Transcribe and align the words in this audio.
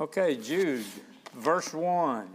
Okay, 0.00 0.36
Jude, 0.36 0.84
verse 1.34 1.74
1. 1.74 2.28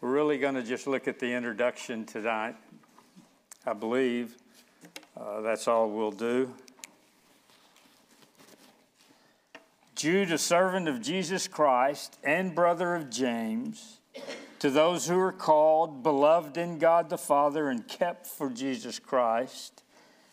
We're 0.00 0.08
really 0.08 0.38
going 0.38 0.54
to 0.54 0.62
just 0.62 0.86
look 0.86 1.08
at 1.08 1.18
the 1.18 1.32
introduction 1.32 2.04
tonight. 2.04 2.54
I 3.66 3.72
believe 3.72 4.36
uh, 5.20 5.40
that's 5.40 5.66
all 5.66 5.90
we'll 5.90 6.12
do. 6.12 6.54
Jude, 9.96 10.30
a 10.30 10.38
servant 10.38 10.86
of 10.86 11.02
Jesus 11.02 11.48
Christ 11.48 12.16
and 12.22 12.54
brother 12.54 12.94
of 12.94 13.10
James, 13.10 13.98
to 14.60 14.70
those 14.70 15.08
who 15.08 15.18
are 15.18 15.32
called, 15.32 16.04
beloved 16.04 16.56
in 16.56 16.78
God 16.78 17.10
the 17.10 17.18
Father, 17.18 17.68
and 17.68 17.88
kept 17.88 18.28
for 18.28 18.48
Jesus 18.48 19.00
Christ, 19.00 19.82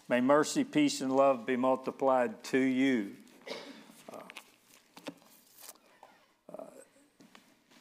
may 0.08 0.22
mercy, 0.22 0.64
peace, 0.64 1.02
and 1.02 1.16
love 1.16 1.48
be 1.48 1.56
multiplied 1.56 2.44
to 2.44 2.60
you. 2.60 3.14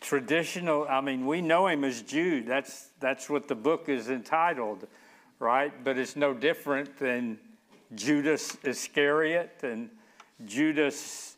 Traditional, 0.02 0.86
I 0.88 1.00
mean, 1.00 1.26
we 1.26 1.40
know 1.40 1.68
him 1.68 1.84
as 1.84 2.02
Jude. 2.02 2.46
That's, 2.46 2.90
that's 3.00 3.30
what 3.30 3.48
the 3.48 3.54
book 3.54 3.88
is 3.88 4.10
entitled, 4.10 4.86
right? 5.38 5.72
But 5.82 5.96
it's 5.96 6.16
no 6.16 6.34
different 6.34 6.98
than 6.98 7.38
Judas 7.94 8.56
Iscariot 8.64 9.60
and 9.62 9.88
Judas, 10.44 11.36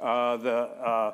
uh, 0.00 0.36
the 0.38 0.56
uh, 0.56 1.12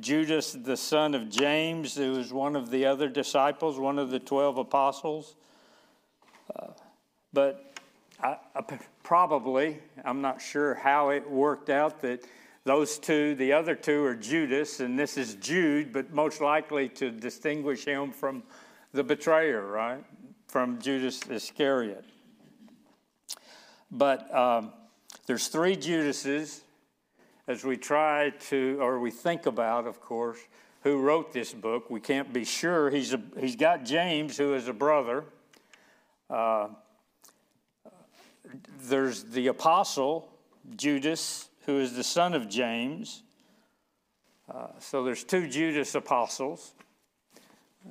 Judas, 0.00 0.52
the 0.52 0.76
son 0.76 1.14
of 1.14 1.28
James, 1.30 1.96
who 1.96 2.12
was 2.12 2.32
one 2.32 2.54
of 2.54 2.70
the 2.70 2.86
other 2.86 3.08
disciples, 3.08 3.78
one 3.78 3.98
of 3.98 4.10
the 4.10 4.18
12 4.18 4.58
apostles. 4.58 5.34
Uh, 6.54 6.68
but 7.32 7.74
I, 8.22 8.36
I, 8.54 8.62
probably, 9.02 9.78
I'm 10.04 10.20
not 10.20 10.40
sure 10.40 10.74
how 10.74 11.10
it 11.10 11.28
worked 11.28 11.70
out 11.70 12.00
that 12.02 12.24
those 12.66 12.98
two, 12.98 13.36
the 13.36 13.52
other 13.52 13.76
two 13.76 14.04
are 14.04 14.16
Judas, 14.16 14.80
and 14.80 14.98
this 14.98 15.16
is 15.16 15.36
Jude, 15.36 15.92
but 15.92 16.12
most 16.12 16.40
likely 16.40 16.88
to 16.88 17.12
distinguish 17.12 17.84
him 17.84 18.10
from 18.10 18.42
the 18.92 19.04
betrayer, 19.04 19.64
right? 19.64 20.02
From 20.48 20.80
Judas 20.80 21.20
Iscariot. 21.30 22.04
But 23.92 24.34
um, 24.34 24.72
there's 25.26 25.46
three 25.46 25.76
Judases 25.76 26.62
as 27.46 27.64
we 27.64 27.76
try 27.76 28.30
to, 28.48 28.78
or 28.80 28.98
we 28.98 29.12
think 29.12 29.46
about, 29.46 29.86
of 29.86 30.00
course, 30.00 30.40
who 30.82 31.00
wrote 31.00 31.32
this 31.32 31.52
book. 31.52 31.88
We 31.88 32.00
can't 32.00 32.32
be 32.32 32.44
sure. 32.44 32.90
He's, 32.90 33.14
a, 33.14 33.20
he's 33.38 33.54
got 33.54 33.84
James, 33.84 34.36
who 34.36 34.54
is 34.54 34.66
a 34.66 34.72
brother. 34.72 35.24
Uh, 36.28 36.66
there's 38.88 39.22
the 39.22 39.46
apostle, 39.46 40.28
Judas, 40.76 41.48
who 41.66 41.78
is 41.78 41.94
the 41.94 42.04
son 42.04 42.32
of 42.32 42.48
James. 42.48 43.24
Uh, 44.48 44.68
so 44.78 45.02
there's 45.02 45.24
two 45.24 45.48
Judas 45.48 45.94
apostles. 45.96 46.74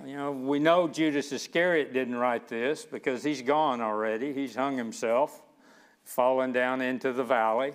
You 0.06 0.16
know, 0.16 0.32
we 0.32 0.59
know 0.59 0.88
Judas 0.88 1.32
Iscariot 1.32 1.94
didn't 1.94 2.16
write 2.16 2.48
this 2.48 2.86
because 2.86 3.23
he's 3.23 3.42
gone 3.42 3.82
already. 3.82 4.34
He's 4.34 4.56
hung 4.56 4.78
himself, 4.78 5.42
fallen 6.04 6.52
down 6.52 6.82
into 6.82 7.14
the 7.14 7.23
valley. 7.23 7.73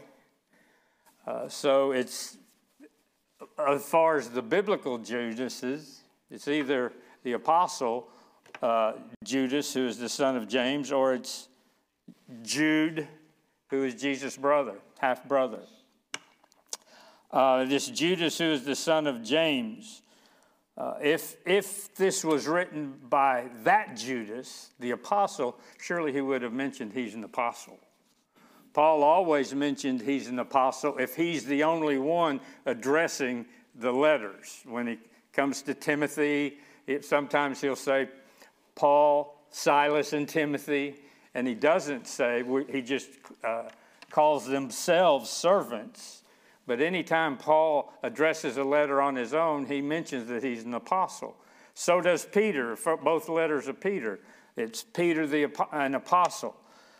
Uh, 1.27 1.49
so 1.49 1.93
it's, 1.93 2.39
as 3.59 3.85
far 3.85 4.17
as 4.17 4.31
the 4.31 4.43
biblical 4.43 4.99
Judases, 4.99 6.01
it's 6.31 6.49
either 6.49 6.93
the 7.23 7.33
apostle 7.33 8.09
uh, 8.63 8.95
Judas, 9.23 9.73
who 9.75 9.87
is 9.87 9.99
the 9.99 10.09
son 10.09 10.37
of 10.37 10.49
James, 10.49 10.93
or 10.93 11.15
it's 11.15 11.49
Jude, 12.43 13.07
who 13.69 13.85
is 13.85 13.95
Jesus' 13.95 14.37
brother, 14.37 14.75
half 14.99 15.25
brother. 15.27 15.61
Uh, 17.33 17.65
this 17.65 17.87
Judas, 17.87 18.39
who 18.39 18.53
is 18.53 18.65
the 18.65 18.75
son 18.75 19.07
of 19.07 19.23
James, 19.23 20.03
uh, 20.77 20.95
if, 21.01 21.37
if 21.47 21.95
this 21.95 22.25
was 22.25 22.49
written 22.49 22.95
by 23.09 23.49
that 23.65 23.97
Judas, 23.97 24.71
the 24.81 24.93
apostle, 24.93 25.57
surely 25.81 26.13
he 26.13 26.21
would 26.21 26.43
have 26.43 26.53
mentioned 26.53 26.93
he's 26.93 27.15
an 27.15 27.23
apostle. 27.23 27.79
Paul 28.73 29.03
always 29.03 29.55
mentioned 29.55 30.01
he's 30.01 30.29
an 30.29 30.39
apostle 30.39 30.97
if 30.99 31.15
he's 31.15 31.45
the 31.45 31.63
only 31.65 31.99
one 31.99 32.41
addressing 32.67 33.47
the 33.77 33.93
letters. 33.93 34.63
When 34.65 34.87
he 34.87 34.99
comes 35.33 35.63
to 35.63 35.75
Timothy, 35.75 36.59
it, 36.87 37.05
sometimes 37.05 37.61
he'll 37.61 37.77
say 37.77 38.09
Paul, 38.75 39.37
Silas, 39.51 40.13
and 40.13 40.29
Timothy, 40.29 40.97
and 41.35 41.47
he 41.47 41.55
doesn't 41.55 42.07
say, 42.07 42.45
he 42.71 42.83
just 42.83 43.11
uh, 43.45 43.65
calls 44.11 44.47
themselves 44.47 45.31
servants 45.31 46.20
but 46.71 46.81
anytime 46.81 47.37
Paul 47.37 47.93
addresses 48.05 48.57
a 48.57 48.63
letter 48.63 49.03
on 49.03 49.17
his 49.17 49.35
own, 49.35 49.67
he 49.67 49.81
mentions 49.81 50.29
that 50.29 50.45
he's 50.45 50.63
an 50.63 50.75
apostle. 50.75 51.35
So 51.75 52.01
does 52.01 52.25
Peter, 52.25 52.77
for 52.77 52.97
both 52.97 53.29
letters 53.29 53.67
of 53.67 53.81
Peter. 53.81 54.21
It's 54.57 54.85
Peter, 54.85 55.27
the, 55.27 55.49
an 55.73 55.97
apostle. 55.97 56.55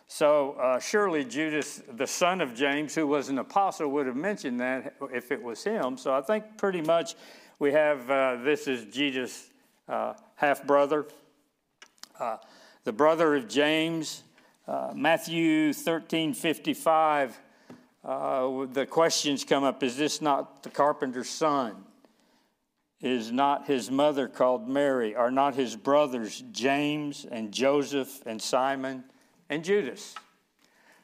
So 0.09 0.57
uh, 0.59 0.79
surely 0.81 1.23
Judas, 1.23 1.81
the 1.89 2.05
son 2.05 2.41
of 2.41 2.53
James, 2.53 2.93
who 2.93 3.07
was 3.07 3.29
an 3.29 3.39
apostle, 3.39 3.87
would 3.91 4.07
have 4.07 4.17
mentioned 4.17 4.59
that 4.59 4.93
if 5.13 5.31
it 5.31 5.41
was 5.41 5.63
him. 5.63 5.95
So 5.95 6.13
I 6.13 6.19
think 6.19 6.57
pretty 6.57 6.81
much 6.81 7.15
we 7.57 7.71
have 7.71 8.11
uh, 8.11 8.39
this 8.43 8.67
is 8.67 8.93
Jesus' 8.93 9.51
uh, 9.87 10.15
half 10.35 10.67
brother, 10.67 11.05
uh, 12.19 12.35
the 12.83 12.91
brother 12.91 13.35
of 13.35 13.47
James. 13.47 14.23
Uh, 14.67 14.91
Matthew 14.93 15.71
13 15.71 16.33
55 16.33 17.39
uh, 18.03 18.65
the 18.71 18.85
questions 18.85 19.43
come 19.43 19.63
up 19.63 19.83
is 19.83 19.95
this 19.95 20.21
not 20.21 20.63
the 20.63 20.69
carpenter's 20.69 21.29
son? 21.29 21.85
Is 22.99 23.31
not 23.31 23.65
his 23.65 23.89
mother 23.89 24.27
called 24.27 24.67
Mary? 24.67 25.15
Are 25.15 25.31
not 25.31 25.55
his 25.55 25.75
brothers 25.75 26.43
James 26.51 27.25
and 27.29 27.51
Joseph 27.51 28.21
and 28.27 28.39
Simon 28.39 29.03
and 29.49 29.63
Judas? 29.63 30.13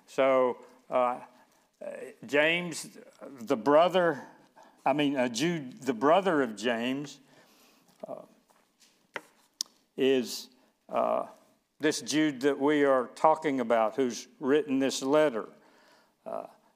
So, 0.05 0.57
uh, 0.89 1.17
James, 2.25 2.87
the 3.41 3.57
brother, 3.57 4.23
I 4.85 4.93
mean, 4.93 5.17
uh, 5.17 5.27
Jude, 5.27 5.81
the 5.81 5.93
brother 5.93 6.41
of 6.41 6.55
James, 6.55 7.19
uh, 8.07 8.21
is 9.97 10.49
uh, 10.89 11.25
this 11.79 12.01
Jude 12.01 12.41
that 12.41 12.59
we 12.59 12.83
are 12.83 13.09
talking 13.15 13.59
about 13.59 13.95
who's 13.95 14.27
written 14.39 14.79
this 14.79 15.01
letter. 15.01 15.49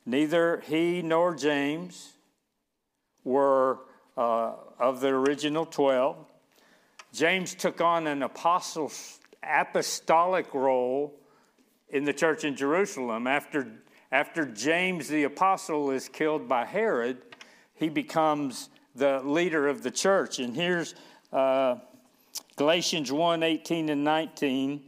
Neither 0.06 0.62
he 0.62 1.02
nor 1.02 1.36
James 1.36 2.14
were 3.24 3.80
uh, 4.18 4.54
of 4.80 5.00
the 5.00 5.10
original 5.10 5.66
12. 5.66 6.18
James 7.14 7.54
took 7.54 7.82
on 7.82 8.08
an 8.08 8.24
apostolic 9.44 10.54
role 10.54 11.14
in 11.90 12.06
the 12.06 12.14
church 12.14 12.44
in 12.44 12.56
Jerusalem. 12.56 13.28
After, 13.28 13.68
after 14.12 14.46
James 14.46 15.08
the 15.08 15.24
apostle 15.24 15.92
is 15.92 16.10
killed 16.10 16.48
by 16.48 16.66
Herod, 16.66 17.18
he 17.76 17.90
becomes 17.90 18.70
the 18.96 19.20
leader 19.20 19.68
of 19.68 19.84
the 19.84 19.92
church. 19.92 20.40
And 20.40 20.56
here's 20.56 20.96
uh, 21.32 21.76
Galatians 22.56 23.12
1 23.12 23.44
18 23.44 23.90
and 23.90 24.04
19. 24.04 24.82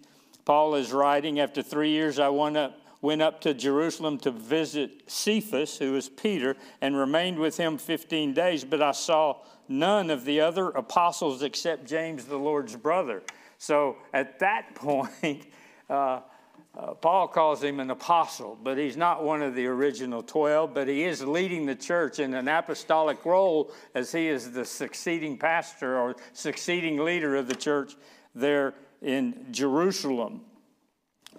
Paul 0.45 0.75
is 0.75 0.91
writing, 0.91 1.39
After 1.39 1.61
three 1.61 1.89
years 1.89 2.19
I 2.19 2.29
went 2.29 2.57
up 2.57 2.77
went 3.03 3.21
up 3.21 3.41
to 3.41 3.53
Jerusalem 3.53 4.17
to 4.19 4.31
visit 4.31 5.03
Cephas, 5.07 5.77
who 5.77 5.91
was 5.91 6.07
Peter, 6.07 6.55
and 6.81 6.95
remained 6.95 7.37
with 7.37 7.57
him 7.57 7.77
15 7.77 8.33
days. 8.33 8.63
But 8.63 8.81
I 8.81 8.93
saw 8.93 9.41
none 9.67 10.09
of 10.09 10.23
the 10.23 10.39
other 10.39 10.69
apostles 10.69 11.43
except 11.43 11.85
James, 11.85 12.23
the 12.23 12.37
Lord's 12.37 12.77
brother. 12.77 13.21
So 13.57 13.97
at 14.13 14.39
that 14.39 14.73
point, 14.75 15.45
uh, 15.89 16.21
uh, 16.75 16.93
Paul 16.93 17.27
calls 17.27 17.61
him 17.61 17.81
an 17.81 17.91
apostle, 17.91 18.57
but 18.63 18.77
he's 18.77 18.95
not 18.95 19.21
one 19.21 19.41
of 19.41 19.53
the 19.53 19.67
original 19.67 20.23
12, 20.23 20.73
but 20.73 20.87
he 20.87 21.03
is 21.03 21.21
leading 21.21 21.65
the 21.65 21.75
church 21.75 22.19
in 22.19 22.33
an 22.33 22.47
apostolic 22.47 23.25
role 23.25 23.73
as 23.93 24.13
he 24.13 24.29
is 24.29 24.53
the 24.53 24.63
succeeding 24.63 25.37
pastor 25.37 25.99
or 25.99 26.15
succeeding 26.31 27.03
leader 27.03 27.35
of 27.35 27.47
the 27.47 27.55
church 27.55 27.97
there 28.33 28.75
in 29.01 29.45
Jerusalem 29.51 30.45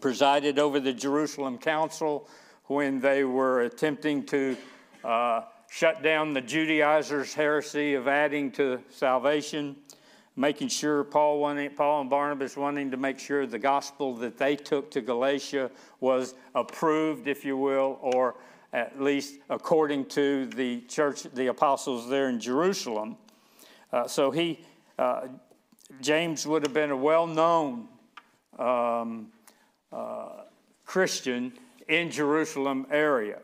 presided 0.01 0.59
over 0.59 0.81
the 0.81 0.93
Jerusalem 0.93 1.59
Council 1.59 2.29
when 2.65 3.01
they 3.01 3.25
were 3.25 3.63
attempting 3.63 4.25
to 4.27 4.57
uh, 5.05 5.43
shut 5.69 6.03
down 6.03 6.33
the 6.33 6.41
Judaizers' 6.41 7.35
heresy 7.35 7.95
of 7.95 8.09
adding 8.09 8.51
to 8.53 8.81
salvation, 8.91 9.77
making 10.37 10.69
sure 10.69 11.05
Paul, 11.05 11.41
Paul 11.77 12.01
and 12.01 12.11
Barnabas 12.11 12.57
wanting 12.57 12.91
to 12.91 12.97
make 12.97 13.19
sure 13.19 13.47
the 13.47 13.59
gospel 13.59 14.15
that 14.17 14.39
they 14.39 14.57
took 14.57 14.91
to 14.93 15.01
Galatia 15.01 15.71
was 16.01 16.35
approved, 16.55 17.29
if 17.29 17.45
you 17.45 17.57
will, 17.57 17.99
or 18.01 18.37
at 18.73 19.01
least 19.01 19.39
according 19.51 20.07
to 20.07 20.47
the 20.47 20.81
church, 20.83 21.23
the 21.35 21.49
apostles 21.49 22.09
there 22.09 22.29
in 22.29 22.41
Jerusalem. 22.41 23.17
Uh, 23.93 24.09
so 24.09 24.31
he, 24.31 24.61
uh, 24.99 25.29
James 26.01 26.47
would 26.47 26.65
have 26.65 26.75
been 26.75 26.91
a 26.91 26.97
well 26.97 27.27
known 27.27 27.89
um, 28.59 29.29
Christian 30.85 31.53
in 31.89 32.11
Jerusalem 32.11 32.87
area. 32.91 33.41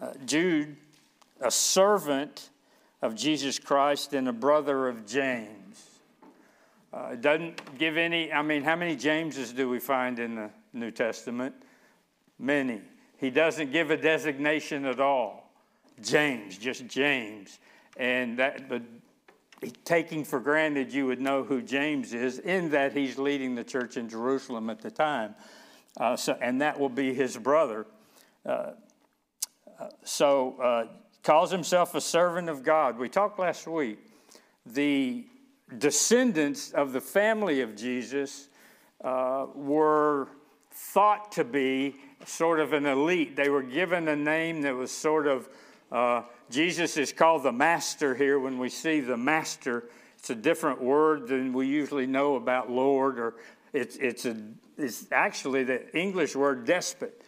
Uh, 0.00 0.12
Jude, 0.24 0.76
a 1.40 1.50
servant 1.50 2.50
of 3.00 3.14
Jesus 3.14 3.58
Christ 3.58 4.14
and 4.14 4.28
a 4.28 4.32
brother 4.32 4.88
of 4.88 5.06
James. 5.06 5.90
Uh, 6.92 7.14
doesn't 7.14 7.78
give 7.78 7.96
any, 7.96 8.32
I 8.32 8.42
mean, 8.42 8.62
how 8.62 8.76
many 8.76 8.96
Jameses 8.96 9.52
do 9.52 9.68
we 9.68 9.80
find 9.80 10.18
in 10.18 10.34
the 10.34 10.50
New 10.72 10.90
Testament? 10.90 11.54
Many. 12.38 12.80
He 13.18 13.30
doesn't 13.30 13.72
give 13.72 13.90
a 13.90 13.96
designation 13.96 14.84
at 14.84 15.00
all. 15.00 15.50
James, 16.02 16.58
just 16.58 16.86
James. 16.86 17.58
And 17.96 18.38
that, 18.38 18.68
the, 18.68 18.82
taking 19.84 20.24
for 20.24 20.40
granted 20.40 20.92
you 20.92 21.06
would 21.06 21.20
know 21.20 21.44
who 21.44 21.62
James 21.62 22.12
is, 22.12 22.38
in 22.38 22.70
that 22.70 22.92
he's 22.92 23.18
leading 23.18 23.54
the 23.54 23.64
church 23.64 23.96
in 23.96 24.08
Jerusalem 24.08 24.70
at 24.70 24.80
the 24.80 24.90
time. 24.90 25.34
Uh, 25.96 26.16
so, 26.16 26.36
and 26.40 26.60
that 26.60 26.78
will 26.78 26.88
be 26.88 27.14
his 27.14 27.36
brother. 27.36 27.86
Uh, 28.44 28.72
uh 29.78 29.88
so, 30.04 30.56
uh, 30.60 30.86
calls 31.22 31.50
himself 31.50 31.94
a 31.94 32.00
servant 32.00 32.48
of 32.48 32.62
God. 32.62 32.98
We 32.98 33.08
talked 33.08 33.38
last 33.38 33.66
week. 33.66 33.98
The 34.66 35.24
descendants 35.78 36.72
of 36.72 36.92
the 36.92 37.00
family 37.00 37.60
of 37.60 37.76
Jesus 37.76 38.48
uh, 39.02 39.46
were 39.54 40.28
thought 40.70 41.32
to 41.32 41.44
be 41.44 41.96
sort 42.26 42.60
of 42.60 42.72
an 42.72 42.86
elite. 42.86 43.36
They 43.36 43.48
were 43.48 43.62
given 43.62 44.08
a 44.08 44.16
name 44.16 44.62
that 44.62 44.74
was 44.74 44.90
sort 44.90 45.26
of 45.26 45.48
uh, 45.92 46.22
Jesus 46.50 46.96
is 46.96 47.12
called 47.12 47.42
the 47.42 47.52
Master 47.52 48.14
here. 48.14 48.40
When 48.40 48.58
we 48.58 48.70
see 48.70 49.00
the 49.00 49.16
Master, 49.16 49.84
it's 50.18 50.30
a 50.30 50.34
different 50.34 50.82
word 50.82 51.28
than 51.28 51.52
we 51.52 51.66
usually 51.66 52.06
know 52.06 52.36
about 52.36 52.70
Lord, 52.70 53.18
or 53.18 53.34
it's, 53.72 53.96
it's, 53.96 54.24
a, 54.24 54.36
it's 54.78 55.06
actually 55.12 55.64
the 55.64 55.96
English 55.96 56.34
word 56.34 56.64
despot. 56.64 57.22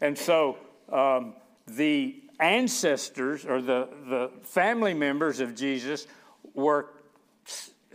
And 0.00 0.16
so 0.16 0.58
um, 0.92 1.34
the 1.66 2.22
ancestors 2.38 3.44
or 3.44 3.60
the, 3.60 3.88
the 4.06 4.30
family 4.42 4.94
members 4.94 5.40
of 5.40 5.54
Jesus 5.54 6.06
were 6.54 6.90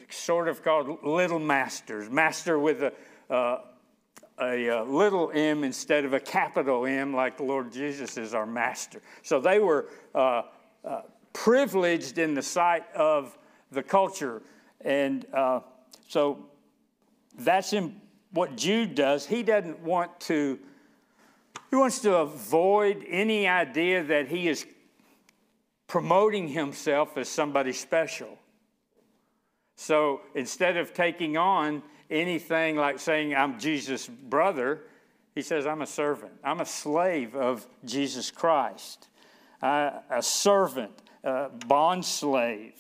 sort 0.10 0.48
of 0.48 0.64
called 0.64 1.04
little 1.04 1.40
masters, 1.40 2.10
master 2.10 2.60
with 2.60 2.84
a, 2.84 2.94
uh, 3.34 3.62
a, 4.42 4.84
little 4.84 5.32
m 5.34 5.64
instead 5.64 6.06
of 6.06 6.14
a 6.14 6.20
capital 6.20 6.86
M, 6.86 7.14
like 7.14 7.38
the 7.38 7.44
Lord 7.44 7.72
Jesus 7.72 8.18
is 8.18 8.34
our 8.34 8.46
master. 8.46 9.02
So 9.24 9.40
they 9.40 9.60
were 9.60 9.90
uh, 10.16 10.44
uh, 10.84 11.02
privileged 11.34 12.18
in 12.18 12.34
the 12.34 12.42
sight 12.42 12.84
of 12.96 13.38
the 13.72 13.84
culture. 13.84 14.42
And 14.82 15.26
uh, 15.34 15.62
so 16.08 16.46
that's 17.38 17.74
in 17.74 18.00
what 18.32 18.56
Jude 18.56 18.96
does. 18.96 19.26
He 19.26 19.44
doesn't 19.44 19.80
want 19.80 20.20
to, 20.22 20.60
he 21.70 21.76
wants 21.76 22.00
to 22.00 22.18
avoid 22.18 23.06
any 23.08 23.48
idea 23.48 24.04
that 24.04 24.28
he 24.28 24.48
is 24.48 24.66
promoting 25.88 26.48
himself 26.48 27.18
as 27.18 27.28
somebody 27.28 27.74
special. 27.74 28.38
So 29.76 30.22
instead 30.36 30.78
of 30.78 30.94
taking 30.94 31.38
on 31.38 31.82
anything 32.10 32.76
like 32.76 33.00
saying, 33.00 33.36
I'm 33.36 33.60
Jesus' 33.60 34.08
brother, 34.08 34.82
he 35.36 35.42
says, 35.42 35.66
I'm 35.66 35.82
a 35.82 35.88
servant. 35.88 36.34
I'm 36.44 36.60
a 36.60 36.66
slave 36.66 37.36
of 37.36 37.66
Jesus 37.86 38.32
Christ, 38.32 39.08
uh, 39.62 39.92
a 40.10 40.22
servant, 40.22 40.92
a 41.24 41.50
bond 41.68 42.04
slave. 42.04 42.74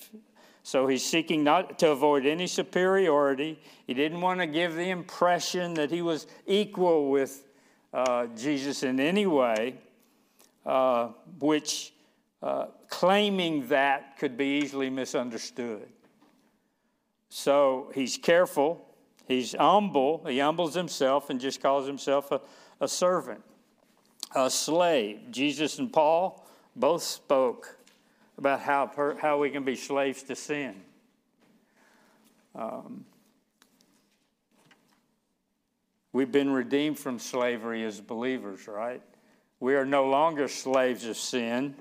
So 0.64 0.88
he's 0.88 1.06
seeking 1.06 1.44
not 1.44 1.80
to 1.80 1.92
avoid 1.92 2.26
any 2.26 2.48
superiority. 2.48 3.60
He 3.88 3.94
didn't 3.94 4.22
want 4.22 4.40
to 4.40 4.48
give 4.48 4.76
the 4.76 4.90
impression 4.90 5.74
that 5.76 5.90
he 5.90 6.02
was 6.02 6.28
equal 6.46 7.10
with 7.10 7.46
uh, 7.94 8.28
Jesus 8.38 8.84
in 8.84 9.00
any 9.00 9.26
way, 9.26 9.76
uh, 10.66 11.10
which 11.40 11.94
uh, 12.44 12.68
claiming 12.90 13.68
that 13.70 14.18
could 14.18 14.38
be 14.38 14.60
easily 14.60 14.90
misunderstood. 14.90 15.88
So 17.30 17.92
he's 17.96 18.18
careful 18.18 18.89
He's 19.30 19.54
humble. 19.54 20.26
He 20.28 20.40
humbles 20.40 20.74
himself 20.74 21.30
and 21.30 21.40
just 21.40 21.62
calls 21.62 21.86
himself 21.86 22.32
a, 22.32 22.42
a 22.82 22.88
servant, 22.88 23.44
a 24.36 24.50
slave. 24.50 25.20
Jesus 25.30 25.78
and 25.78 25.94
Paul 25.94 26.44
both 26.76 27.04
spoke 27.04 27.78
about 28.40 28.60
how, 28.62 28.88
per, 28.88 29.16
how 29.18 29.38
we 29.38 29.52
can 29.52 29.64
be 29.64 29.76
slaves 29.76 30.24
to 30.24 30.36
sin. 30.36 30.82
Um, 32.56 33.06
we've 36.12 36.32
been 36.32 36.50
redeemed 36.50 36.98
from 36.98 37.20
slavery 37.20 37.84
as 37.84 38.02
believers, 38.02 38.68
right? 38.68 39.04
We 39.60 39.76
are 39.76 39.86
no 39.86 40.08
longer 40.08 40.48
slaves 40.48 41.06
of 41.06 41.18
sin. 41.18 41.76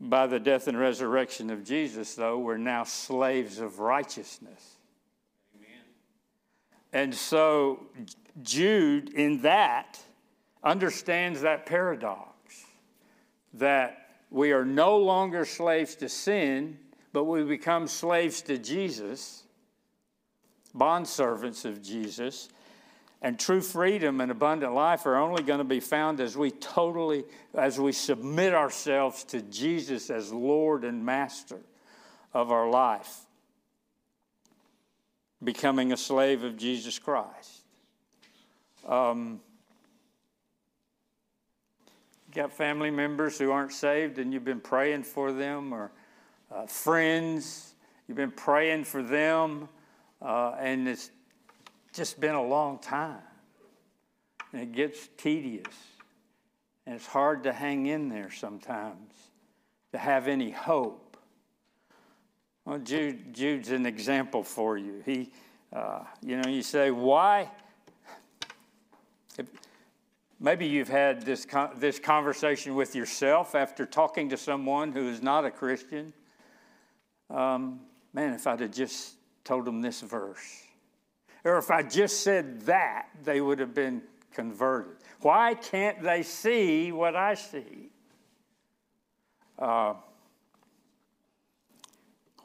By 0.00 0.28
the 0.28 0.38
death 0.38 0.68
and 0.68 0.78
resurrection 0.78 1.50
of 1.50 1.64
Jesus, 1.64 2.14
though, 2.14 2.38
we're 2.38 2.58
now 2.58 2.84
slaves 2.84 3.58
of 3.58 3.80
righteousness. 3.80 4.75
And 6.92 7.14
so 7.14 7.86
Jude, 8.42 9.10
in 9.14 9.42
that, 9.42 9.98
understands 10.62 11.40
that 11.42 11.66
paradox 11.66 12.64
that 13.54 14.08
we 14.30 14.52
are 14.52 14.64
no 14.64 14.98
longer 14.98 15.44
slaves 15.44 15.94
to 15.96 16.08
sin, 16.08 16.78
but 17.12 17.24
we 17.24 17.42
become 17.44 17.86
slaves 17.86 18.42
to 18.42 18.58
Jesus, 18.58 19.44
bondservants 20.74 21.64
of 21.64 21.82
Jesus. 21.82 22.48
And 23.22 23.38
true 23.38 23.62
freedom 23.62 24.20
and 24.20 24.30
abundant 24.30 24.74
life 24.74 25.06
are 25.06 25.16
only 25.16 25.42
going 25.42 25.58
to 25.58 25.64
be 25.64 25.80
found 25.80 26.20
as 26.20 26.36
we 26.36 26.50
totally, 26.50 27.24
as 27.54 27.80
we 27.80 27.92
submit 27.92 28.52
ourselves 28.52 29.24
to 29.24 29.40
Jesus 29.42 30.10
as 30.10 30.32
Lord 30.32 30.84
and 30.84 31.04
Master 31.04 31.60
of 32.34 32.52
our 32.52 32.68
life 32.68 33.25
becoming 35.42 35.92
a 35.92 35.96
slave 35.96 36.44
of 36.44 36.56
Jesus 36.56 36.98
Christ. 36.98 37.62
Um, 38.86 39.40
got 42.34 42.52
family 42.52 42.90
members 42.90 43.38
who 43.38 43.50
aren't 43.50 43.72
saved 43.72 44.18
and 44.18 44.32
you've 44.32 44.44
been 44.44 44.60
praying 44.60 45.02
for 45.02 45.32
them, 45.32 45.72
or 45.72 45.90
uh, 46.54 46.66
friends, 46.66 47.74
you've 48.06 48.16
been 48.16 48.30
praying 48.30 48.84
for 48.84 49.02
them, 49.02 49.68
uh, 50.22 50.54
and 50.58 50.86
it's 50.86 51.10
just 51.92 52.20
been 52.20 52.34
a 52.34 52.42
long 52.42 52.78
time. 52.78 53.22
And 54.52 54.62
it 54.62 54.72
gets 54.72 55.08
tedious. 55.16 55.74
And 56.86 56.94
it's 56.94 57.06
hard 57.06 57.42
to 57.44 57.52
hang 57.52 57.86
in 57.86 58.08
there 58.08 58.30
sometimes, 58.30 59.12
to 59.92 59.98
have 59.98 60.28
any 60.28 60.50
hope. 60.50 61.05
Well, 62.66 62.80
Jude, 62.80 63.32
Jude's 63.32 63.70
an 63.70 63.86
example 63.86 64.42
for 64.42 64.76
you. 64.76 65.00
He, 65.06 65.30
uh, 65.72 66.00
you 66.20 66.36
know, 66.36 66.50
you 66.50 66.62
say, 66.62 66.90
why? 66.90 67.48
If, 69.38 69.46
maybe 70.40 70.66
you've 70.66 70.88
had 70.88 71.22
this, 71.22 71.46
this 71.76 72.00
conversation 72.00 72.74
with 72.74 72.96
yourself 72.96 73.54
after 73.54 73.86
talking 73.86 74.28
to 74.30 74.36
someone 74.36 74.90
who 74.90 75.08
is 75.08 75.22
not 75.22 75.44
a 75.44 75.50
Christian. 75.52 76.12
Um, 77.30 77.82
man, 78.12 78.34
if 78.34 78.48
I'd 78.48 78.58
have 78.58 78.72
just 78.72 79.14
told 79.44 79.64
them 79.64 79.80
this 79.80 80.00
verse, 80.00 80.64
or 81.44 81.58
if 81.58 81.70
I 81.70 81.84
just 81.84 82.22
said 82.22 82.62
that, 82.62 83.06
they 83.22 83.40
would 83.40 83.60
have 83.60 83.74
been 83.74 84.02
converted. 84.32 84.96
Why 85.20 85.54
can't 85.54 86.02
they 86.02 86.24
see 86.24 86.90
what 86.90 87.14
I 87.14 87.34
see? 87.34 87.90
Uh, 89.56 89.94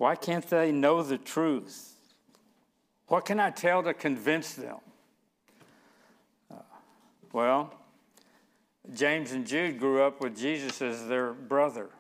why 0.02 0.16
can't 0.16 0.50
they 0.50 0.72
know 0.72 1.04
the 1.04 1.20
truth? 1.20 1.94
What 3.06 3.24
can 3.24 3.40
I 3.40 3.52
tell 3.52 3.84
to 3.84 3.94
convince 3.94 4.56
them? 4.56 4.78
Uh, 6.50 6.56
well, 7.32 7.72
James 8.96 9.32
and 9.32 9.46
Jude 9.46 9.78
grew 9.78 10.02
up 10.02 10.20
with 10.20 10.36
Jesus 10.36 10.82
as 10.82 11.06
their 11.06 11.34
brother. 11.34 11.92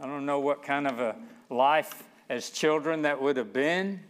I 0.00 0.06
don't 0.06 0.26
know 0.26 0.40
what 0.40 0.64
kind 0.64 0.88
of 0.88 0.98
a 0.98 1.14
life 1.48 2.02
as 2.28 2.50
children 2.50 3.02
that 3.02 3.22
would 3.22 3.36
have 3.36 3.52
been, 3.52 4.00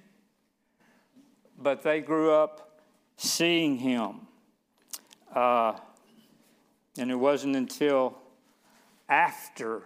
but 1.59 1.83
they 1.83 2.01
grew 2.01 2.33
up 2.33 2.81
seeing 3.19 3.77
him. 3.77 4.21
Uh, 5.35 5.75
and 6.97 7.11
it 7.11 7.17
wasn't 7.17 7.57
until 7.57 8.17
after 9.07 9.83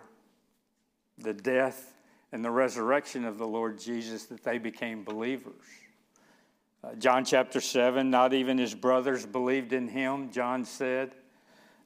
the 1.19 1.35
death 1.35 1.92
and 2.33 2.45
the 2.45 2.51
resurrection 2.51 3.25
of 3.25 3.39
the 3.39 3.47
Lord 3.47 3.79
Jesus 3.79 4.25
that 4.27 4.43
they 4.43 4.59
became 4.59 5.05
believers. 5.05 5.53
Uh, 6.83 6.95
John 6.95 7.25
chapter 7.25 7.61
7, 7.61 8.11
not 8.11 8.33
even 8.33 8.59
his 8.59 8.75
brothers 8.75 9.25
believed 9.25 9.73
in 9.73 9.87
him, 9.87 10.31
John 10.33 10.65
said, 10.65 11.15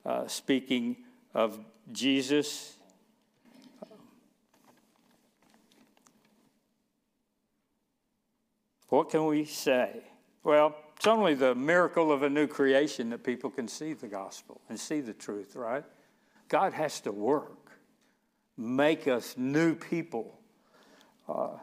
uh, 0.07 0.27
speaking 0.27 0.97
of 1.35 1.59
Jesus. 1.93 2.77
What 8.89 9.11
can 9.11 9.27
we 9.27 9.45
say? 9.45 10.01
Well, 10.45 10.77
it's 10.97 11.07
only 11.07 11.35
the 11.35 11.55
miracle 11.55 12.11
of 12.11 12.23
a 12.23 12.31
new 12.31 12.47
creation 12.47 13.11
that 13.11 13.23
people 13.23 13.51
can 13.51 13.69
see 13.69 13.93
the 13.93 14.07
gospel 14.07 14.61
and 14.69 14.79
see 14.81 15.01
the 15.01 15.13
truth, 15.13 15.57
right? 15.57 15.85
God 16.49 16.73
has 16.73 17.01
to 17.01 17.13
work, 17.13 17.66
make 18.57 19.07
us 19.07 19.35
new 19.37 19.75
people. 19.75 20.39
Uh, 21.29 21.59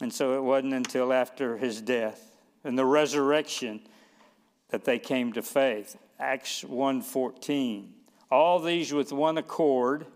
and 0.00 0.12
so 0.12 0.36
it 0.36 0.42
wasn't 0.42 0.74
until 0.74 1.12
after 1.12 1.56
his 1.56 1.80
death 1.80 2.36
and 2.64 2.78
the 2.78 2.84
resurrection 2.84 3.80
that 4.68 4.84
they 4.84 4.98
came 4.98 5.32
to 5.32 5.42
faith. 5.42 5.96
Acts 6.18 6.62
1:14. 6.64 7.94
All 8.30 8.60
these 8.60 8.92
with 8.92 9.12
one 9.12 9.38
accord. 9.38 10.06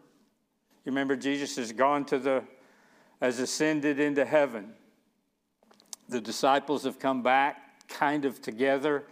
You 0.85 0.91
remember 0.91 1.17
Jesus 1.17 1.57
has 1.57 1.73
gone 1.73 2.05
to 2.07 2.19
the 2.19 2.45
has 3.23 3.39
ascended 3.39 4.01
into 4.01 4.25
heaven. 4.25 4.75
The 6.09 6.21
disciples 6.21 6.83
have 6.83 6.99
come 6.99 7.23
back 7.23 7.89
kind 7.89 8.25
of 8.25 8.43
together. 8.43 9.05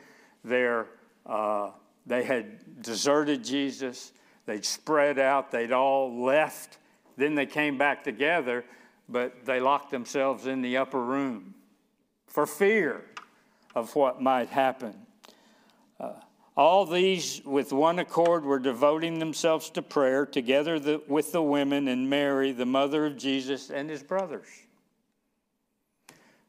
They're, 0.43 0.89
uh, 1.25 1.71
they 2.07 2.25
had 2.25 2.83
deserted 2.83 3.45
Jesus. 3.45 4.13
They'd 4.51 4.65
spread 4.65 5.21
out. 5.21 5.53
They'd 5.53 5.71
all 5.71 6.25
left. 6.25 6.79
Then 7.17 7.37
they 7.37 7.47
came 7.47 7.79
back 7.79 8.03
together, 8.03 8.65
but 9.09 9.45
they 9.47 9.61
locked 9.61 9.93
themselves 9.93 10.49
in 10.49 10.61
the 10.61 10.77
upper 10.77 11.01
room 11.01 11.55
for 12.27 12.47
fear 12.47 13.05
of 13.77 13.95
what 13.95 14.21
might 14.21 14.49
happen. 14.49 15.07
Uh, 16.01 16.15
all 16.57 16.85
these, 16.85 17.41
with 17.45 17.73
one 17.73 18.01
accord, 18.01 18.45
were 18.45 18.59
devoting 18.59 19.21
themselves 19.21 19.71
to 19.71 19.83
prayer 19.83 20.27
together 20.27 20.81
the, 20.81 21.01
with 21.07 21.31
the 21.31 21.43
women 21.43 21.87
and 21.87 22.11
Mary, 22.11 22.51
the 22.51 22.67
mother 22.67 23.07
of 23.07 23.17
Jesus, 23.17 23.71
and 23.71 23.89
his 23.89 24.03
brothers. 24.03 24.49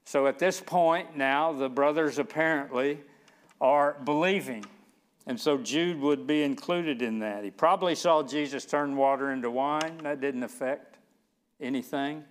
So 0.05 0.25
at 0.25 0.39
this 0.39 0.59
point 0.59 1.15
now, 1.15 1.51
the 1.51 1.69
brothers 1.69 2.17
apparently 2.17 3.01
are 3.61 3.95
believing. 4.03 4.65
And 5.27 5.39
so 5.39 5.57
Jude 5.57 5.99
would 5.99 6.25
be 6.25 6.43
included 6.43 7.01
in 7.01 7.19
that. 7.19 7.43
He 7.43 7.51
probably 7.51 7.95
saw 7.95 8.23
Jesus 8.23 8.65
turn 8.65 8.95
water 8.95 9.31
into 9.31 9.51
wine. 9.51 9.99
That 10.03 10.19
didn't 10.19 10.43
affect 10.43 10.97
anything. 11.59 12.23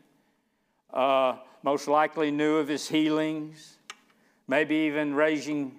Uh, 0.92 1.36
most 1.62 1.86
likely 1.86 2.30
knew 2.30 2.56
of 2.56 2.66
his 2.66 2.88
healings, 2.88 3.76
maybe 4.48 4.74
even 4.74 5.14
raising 5.14 5.76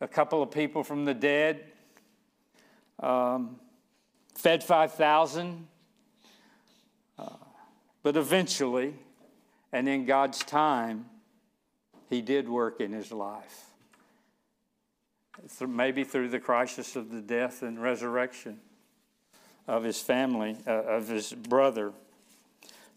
a 0.00 0.08
couple 0.08 0.42
of 0.42 0.50
people 0.50 0.84
from 0.84 1.04
the 1.04 1.14
dead, 1.14 1.64
um, 3.00 3.56
fed 4.34 4.62
5,000. 4.62 5.66
Uh, 7.18 7.28
but 8.02 8.16
eventually, 8.16 8.94
and 9.72 9.88
in 9.88 10.04
God's 10.04 10.38
time, 10.38 11.06
He 12.08 12.20
did 12.20 12.48
work 12.48 12.80
in 12.80 12.92
his 12.92 13.10
life. 13.10 13.66
Maybe 15.60 16.04
through 16.04 16.28
the 16.28 16.40
crisis 16.40 16.96
of 16.96 17.10
the 17.10 17.20
death 17.20 17.62
and 17.62 17.80
resurrection 17.80 18.60
of 19.68 19.84
his 19.84 20.00
family, 20.00 20.56
uh, 20.66 20.70
of 20.70 21.08
his 21.08 21.32
brother. 21.32 21.92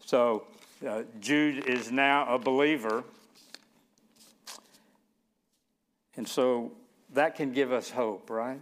So 0.06 0.44
uh, 0.86 1.02
Jude 1.20 1.66
is 1.66 1.90
now 1.90 2.32
a 2.32 2.38
believer. 2.38 3.04
And 6.16 6.26
so 6.26 6.72
that 7.12 7.36
can 7.36 7.52
give 7.52 7.72
us 7.72 7.90
hope, 7.90 8.30
right? 8.30 8.60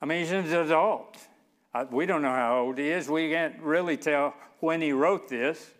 I 0.00 0.06
mean, 0.06 0.20
he's 0.20 0.32
an 0.32 0.46
adult. 0.46 1.16
we 1.90 2.06
don't 2.06 2.22
know 2.22 2.34
how 2.34 2.60
old 2.60 2.78
he 2.78 2.90
is. 2.90 3.08
We 3.08 3.30
can't 3.30 3.58
really 3.60 3.96
tell 3.96 4.34
when 4.60 4.80
he 4.80 4.92
wrote 4.92 5.28
this. 5.28 5.70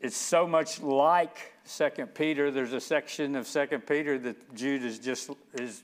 It's 0.00 0.16
so 0.16 0.46
much 0.46 0.80
like 0.80 1.52
Second 1.64 2.14
Peter. 2.14 2.50
There's 2.50 2.72
a 2.72 2.80
section 2.80 3.36
of 3.36 3.46
Second 3.46 3.86
Peter 3.86 4.18
that 4.20 4.54
Jude 4.54 4.82
is 4.82 4.98
just 4.98 5.30
is 5.54 5.82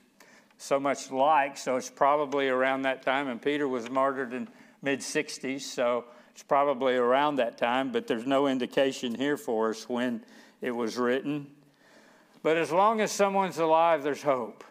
so 0.57 0.79
much 0.79 1.11
like. 1.11 1.57
So 1.57 1.75
it's 1.75 1.89
probably 1.89 2.47
around 2.47 2.83
that 2.83 3.03
time. 3.03 3.27
And 3.27 3.41
Peter 3.41 3.67
was 3.67 3.89
martyred 3.89 4.33
in 4.33 4.47
mid 4.81 4.99
60s, 4.99 5.61
so 5.61 6.05
it's 6.31 6.43
probably 6.43 6.95
around 6.95 7.35
that 7.35 7.57
time. 7.57 7.91
But 7.91 8.07
there's 8.07 8.25
no 8.25 8.47
indication 8.47 9.13
here 9.13 9.37
for 9.37 9.69
us 9.69 9.87
when 9.87 10.23
it 10.61 10.71
was 10.71 10.97
written. 10.97 11.47
But 12.41 12.57
as 12.57 12.71
long 12.71 12.99
as 12.99 13.11
someone's 13.11 13.59
alive, 13.59 14.03
there's 14.03 14.23
hope. 14.23 14.63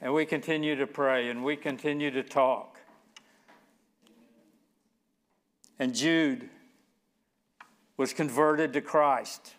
And 0.00 0.12
we 0.12 0.26
continue 0.26 0.74
to 0.76 0.86
pray 0.86 1.30
and 1.30 1.44
we 1.44 1.56
continue 1.56 2.10
to 2.10 2.24
talk. 2.24 2.80
And 5.78 5.94
Jude 5.94 6.50
was 8.02 8.12
converted 8.12 8.72
to 8.72 8.80
Christ. 8.80 9.54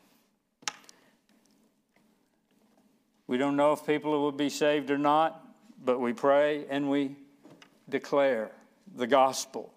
We 3.26 3.38
don't 3.38 3.56
know 3.56 3.72
if 3.72 3.86
people 3.86 4.12
will 4.20 4.34
be 4.34 4.50
saved 4.50 4.92
or 4.92 4.98
not, 4.98 5.42
but 5.82 6.02
we 6.02 6.12
pray 6.12 6.66
and 6.70 6.90
we 6.90 7.16
declare 7.88 8.52
the 8.98 9.08
gospel. 9.08 9.74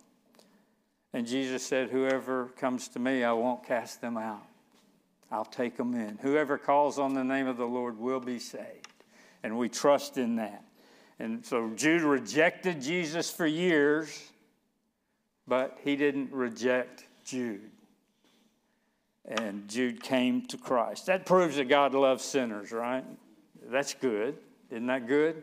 And 1.13 1.29
Jesus 1.29 1.65
said, 1.65 1.91
Whoever 1.91 2.47
comes 2.59 2.89
to 2.89 2.99
me, 2.99 3.23
I 3.23 3.31
won't 3.35 3.65
cast 3.65 4.01
them 4.01 4.17
out. 4.17 4.43
I'll 5.31 5.45
take 5.45 5.77
them 5.77 5.95
in. 5.95 6.19
Whoever 6.21 6.59
calls 6.59 6.99
on 6.99 7.15
the 7.15 7.23
name 7.23 7.47
of 7.47 7.59
the 7.59 7.67
Lord 7.67 7.97
will 7.97 8.19
be 8.19 8.41
saved. 8.41 8.89
And 9.45 9.57
we 9.57 9.69
trust 9.69 10.19
in 10.19 10.35
that. 10.37 10.65
And 11.21 11.47
so 11.47 11.71
Jude 11.77 12.03
rejected 12.03 12.83
Jesus 12.83 13.31
for 13.31 13.47
years, 13.47 14.33
but 15.47 15.79
he 15.85 15.95
didn't 15.95 16.33
reject 16.33 17.05
Jude. 17.25 17.71
And 19.27 19.69
Jude 19.69 20.03
came 20.03 20.47
to 20.47 20.57
Christ. 20.57 21.07
That 21.07 21.27
proves 21.27 21.57
that 21.57 21.69
God 21.69 21.95
loves 21.95 22.25
sinners, 22.25 22.71
right? 22.71 23.05
That's 23.69 23.95
good. 23.95 24.37
Isn't 24.71 24.87
that 24.87 25.07
good? 25.09 25.43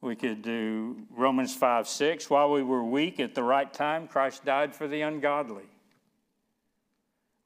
We 0.00 0.16
could 0.16 0.42
do 0.42 0.96
Romans 1.10 1.54
5 1.54 1.88
6. 1.88 2.28
While 2.28 2.50
we 2.50 2.62
were 2.62 2.84
weak 2.84 3.20
at 3.20 3.34
the 3.34 3.42
right 3.42 3.72
time, 3.72 4.06
Christ 4.06 4.44
died 4.44 4.74
for 4.74 4.86
the 4.86 5.00
ungodly. 5.02 5.64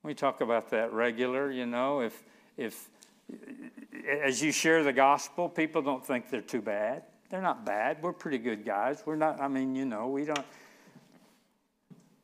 We 0.02 0.14
talk 0.14 0.40
about 0.40 0.70
that 0.70 0.92
regular, 0.92 1.50
you 1.50 1.66
know. 1.66 2.00
If, 2.00 2.23
if, 2.56 2.88
as 4.23 4.42
you 4.42 4.52
share 4.52 4.82
the 4.82 4.92
gospel, 4.92 5.49
people 5.49 5.82
don't 5.82 6.04
think 6.04 6.30
they're 6.30 6.40
too 6.40 6.62
bad. 6.62 7.02
They're 7.30 7.42
not 7.42 7.66
bad. 7.66 8.02
We're 8.02 8.12
pretty 8.12 8.38
good 8.38 8.64
guys. 8.64 9.02
We're 9.04 9.16
not, 9.16 9.40
I 9.40 9.49
mean, 9.49 9.75
you 9.75 9.85
know, 9.85 10.08
we 10.08 10.25
don't. 10.25 10.44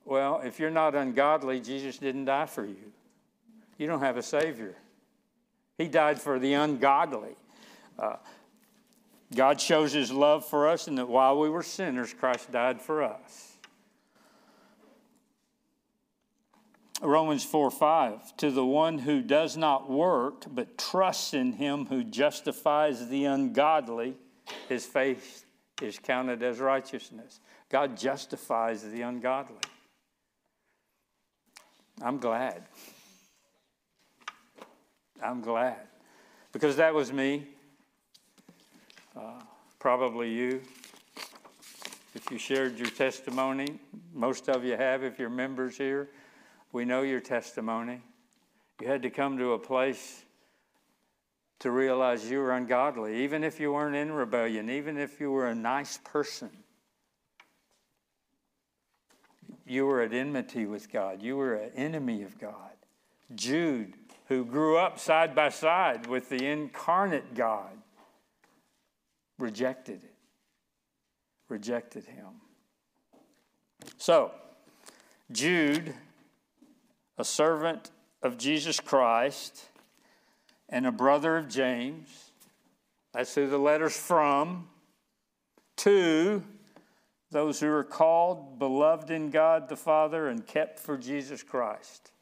Well, 0.04 0.40
if 0.44 0.60
you're 0.60 0.70
not 0.70 0.94
ungodly, 0.94 1.60
Jesus 1.60 1.98
didn't 1.98 2.26
die 2.26 2.46
for 2.46 2.64
you. 2.64 2.92
You 3.78 3.86
don't 3.86 4.00
have 4.00 4.16
a 4.16 4.22
Savior. 4.22 4.76
He 5.78 5.88
died 5.88 6.20
for 6.20 6.38
the 6.38 6.52
ungodly. 6.52 7.36
Uh, 7.98 8.16
God 9.34 9.60
shows 9.60 9.92
His 9.92 10.12
love 10.12 10.44
for 10.44 10.68
us, 10.68 10.86
and 10.86 10.98
that 10.98 11.08
while 11.08 11.38
we 11.38 11.48
were 11.48 11.62
sinners, 11.62 12.12
Christ 12.12 12.52
died 12.52 12.80
for 12.80 13.02
us. 13.02 13.54
Romans 17.02 17.44
4 17.44 17.70
5, 17.70 18.36
to 18.38 18.50
the 18.50 18.64
one 18.64 18.98
who 18.98 19.20
does 19.20 19.56
not 19.56 19.90
work, 19.90 20.44
but 20.48 20.78
trusts 20.78 21.34
in 21.34 21.52
him 21.52 21.86
who 21.86 22.04
justifies 22.04 23.08
the 23.08 23.24
ungodly, 23.24 24.14
his 24.68 24.86
faith 24.86 25.44
is 25.82 25.98
counted 25.98 26.42
as 26.42 26.60
righteousness. 26.60 27.40
God 27.68 27.96
justifies 27.96 28.82
the 28.88 29.02
ungodly. 29.02 29.58
I'm 32.02 32.18
glad. 32.18 32.64
I'm 35.22 35.40
glad. 35.40 35.76
Because 36.52 36.76
that 36.76 36.94
was 36.94 37.12
me, 37.12 37.46
uh, 39.16 39.40
probably 39.78 40.30
you. 40.30 40.60
If 42.14 42.30
you 42.30 42.38
shared 42.38 42.78
your 42.78 42.90
testimony, 42.90 43.78
most 44.12 44.48
of 44.48 44.64
you 44.64 44.76
have 44.76 45.02
if 45.02 45.18
you're 45.18 45.30
members 45.30 45.76
here. 45.76 46.10
We 46.72 46.84
know 46.84 47.02
your 47.02 47.20
testimony. 47.20 48.00
You 48.80 48.88
had 48.88 49.02
to 49.02 49.10
come 49.10 49.38
to 49.38 49.52
a 49.52 49.58
place 49.58 50.22
to 51.60 51.70
realize 51.70 52.30
you 52.30 52.38
were 52.38 52.52
ungodly, 52.52 53.22
even 53.24 53.42
if 53.42 53.58
you 53.58 53.72
weren't 53.72 53.96
in 53.96 54.12
rebellion, 54.12 54.68
even 54.68 54.98
if 54.98 55.20
you 55.20 55.30
were 55.30 55.48
a 55.48 55.54
nice 55.54 55.98
person. 56.04 56.50
You 59.66 59.86
were 59.86 60.02
at 60.02 60.12
enmity 60.12 60.66
with 60.66 60.92
God, 60.92 61.22
you 61.22 61.36
were 61.36 61.54
an 61.54 61.70
enemy 61.74 62.22
of 62.22 62.38
God. 62.38 62.72
Jude, 63.34 63.94
who 64.28 64.44
grew 64.44 64.76
up 64.76 64.98
side 64.98 65.34
by 65.34 65.48
side 65.48 66.06
with 66.06 66.28
the 66.28 66.46
incarnate 66.46 67.34
God, 67.34 67.70
rejected 69.38 70.04
it, 70.04 70.14
rejected 71.48 72.04
him. 72.04 72.40
So, 73.96 74.32
Jude 75.32 75.94
a 77.16 77.24
servant 77.24 77.90
of 78.22 78.38
Jesus 78.38 78.80
Christ, 78.80 79.68
and 80.68 80.86
a 80.86 80.92
brother 80.92 81.36
of 81.36 81.48
James. 81.48 82.30
That's 83.12 83.34
who 83.34 83.48
the 83.48 83.58
letter's 83.58 83.96
from. 83.96 84.68
To 85.78 86.42
those 87.34 87.58
who 87.58 87.68
are 87.68 87.82
called, 87.82 88.60
beloved 88.60 89.10
in 89.10 89.28
God 89.28 89.68
the 89.68 89.76
Father, 89.76 90.28
and 90.28 90.46
kept 90.46 90.78
for 90.78 90.96
Jesus 90.96 91.42
Christ. 91.42 92.12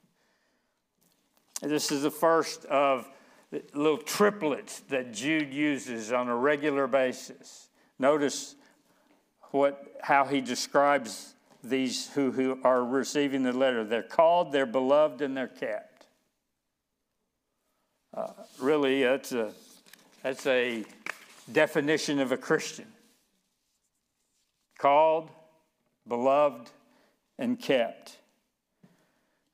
This 1.60 1.92
is 1.92 2.02
the 2.02 2.10
first 2.10 2.64
of 2.64 3.06
the 3.50 3.62
little 3.74 3.98
triplets 3.98 4.80
that 4.88 5.12
Jude 5.12 5.52
uses 5.52 6.14
on 6.14 6.28
a 6.28 6.34
regular 6.34 6.86
basis. 6.86 7.68
Notice 7.98 8.54
what, 9.50 9.98
how 10.00 10.24
he 10.24 10.40
describes 10.40 11.34
these 11.62 12.08
who, 12.14 12.32
who 12.32 12.58
are 12.64 12.82
receiving 12.82 13.42
the 13.42 13.52
letter. 13.52 13.84
They're 13.84 14.02
called, 14.02 14.50
they're 14.50 14.64
beloved, 14.64 15.20
and 15.20 15.36
they're 15.36 15.46
kept. 15.46 16.06
Uh, 18.14 18.32
really, 18.58 19.02
that's 19.02 19.32
a, 19.32 19.52
that's 20.22 20.46
a 20.46 20.86
definition 21.52 22.18
of 22.18 22.32
a 22.32 22.38
Christian 22.38 22.86
called, 24.82 25.30
beloved, 26.08 26.68
and 27.38 27.58
kept. 27.58 28.18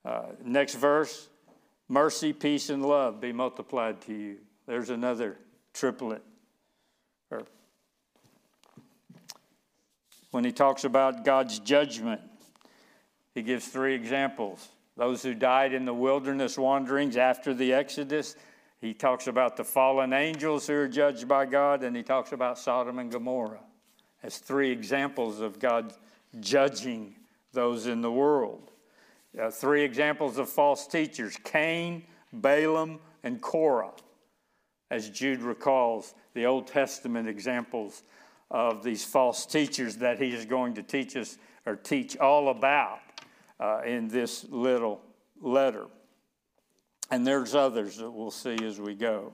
Uh, 0.02 0.22
next 0.42 0.74
verse 0.74 1.28
mercy, 1.86 2.32
peace, 2.32 2.70
and 2.70 2.84
love 2.84 3.20
be 3.20 3.30
multiplied 3.32 4.00
to 4.00 4.14
you. 4.14 4.36
There's 4.66 4.88
another 4.88 5.36
triplet. 5.74 6.22
Or 7.30 7.42
when 10.30 10.44
he 10.44 10.52
talks 10.52 10.84
about 10.84 11.24
God's 11.26 11.58
judgment, 11.58 12.22
he 13.34 13.42
gives 13.42 13.68
three 13.68 13.94
examples. 13.94 14.66
Those 14.96 15.22
who 15.22 15.34
died 15.34 15.74
in 15.74 15.84
the 15.84 15.94
wilderness 15.94 16.56
wanderings 16.56 17.18
after 17.18 17.52
the 17.52 17.74
Exodus, 17.74 18.34
he 18.80 18.94
talks 18.94 19.26
about 19.26 19.58
the 19.58 19.64
fallen 19.64 20.14
angels 20.14 20.66
who 20.66 20.74
are 20.74 20.88
judged 20.88 21.28
by 21.28 21.44
God, 21.44 21.82
and 21.82 21.94
he 21.94 22.02
talks 22.02 22.32
about 22.32 22.58
Sodom 22.58 22.98
and 22.98 23.12
Gomorrah 23.12 23.60
as 24.22 24.38
three 24.38 24.70
examples 24.70 25.40
of 25.40 25.58
God 25.58 25.92
judging 26.40 27.14
those 27.52 27.86
in 27.86 28.00
the 28.00 28.10
world. 28.10 28.70
Uh, 29.40 29.50
three 29.50 29.82
examples 29.82 30.38
of 30.38 30.48
false 30.48 30.86
teachers 30.86 31.38
Cain, 31.44 32.02
Balaam, 32.32 32.98
and 33.22 33.40
Korah. 33.40 33.92
As 34.90 35.10
Jude 35.10 35.42
recalls, 35.42 36.14
the 36.34 36.46
Old 36.46 36.66
Testament 36.66 37.28
examples 37.28 38.02
of 38.50 38.82
these 38.82 39.04
false 39.04 39.44
teachers 39.44 39.96
that 39.96 40.18
he 40.18 40.30
is 40.32 40.46
going 40.46 40.74
to 40.74 40.82
teach 40.82 41.16
us 41.16 41.36
or 41.66 41.76
teach 41.76 42.16
all 42.16 42.48
about 42.48 43.00
uh, 43.60 43.82
in 43.84 44.08
this 44.08 44.46
little 44.48 45.00
letter. 45.40 45.86
And 47.10 47.26
there's 47.26 47.54
others 47.54 47.98
that 47.98 48.10
we'll 48.10 48.30
see 48.30 48.56
as 48.64 48.80
we 48.80 48.94
go. 48.94 49.32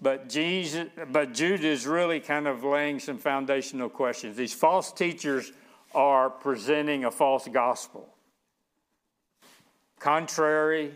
But, 0.00 0.28
Jesus, 0.28 0.88
but 1.10 1.32
Jude 1.32 1.64
is 1.64 1.86
really 1.86 2.20
kind 2.20 2.46
of 2.46 2.62
laying 2.64 3.00
some 3.00 3.18
foundational 3.18 3.88
questions. 3.88 4.36
These 4.36 4.52
false 4.52 4.92
teachers 4.92 5.52
are 5.94 6.28
presenting 6.28 7.04
a 7.04 7.10
false 7.10 7.48
gospel, 7.48 8.08
contrary 9.98 10.92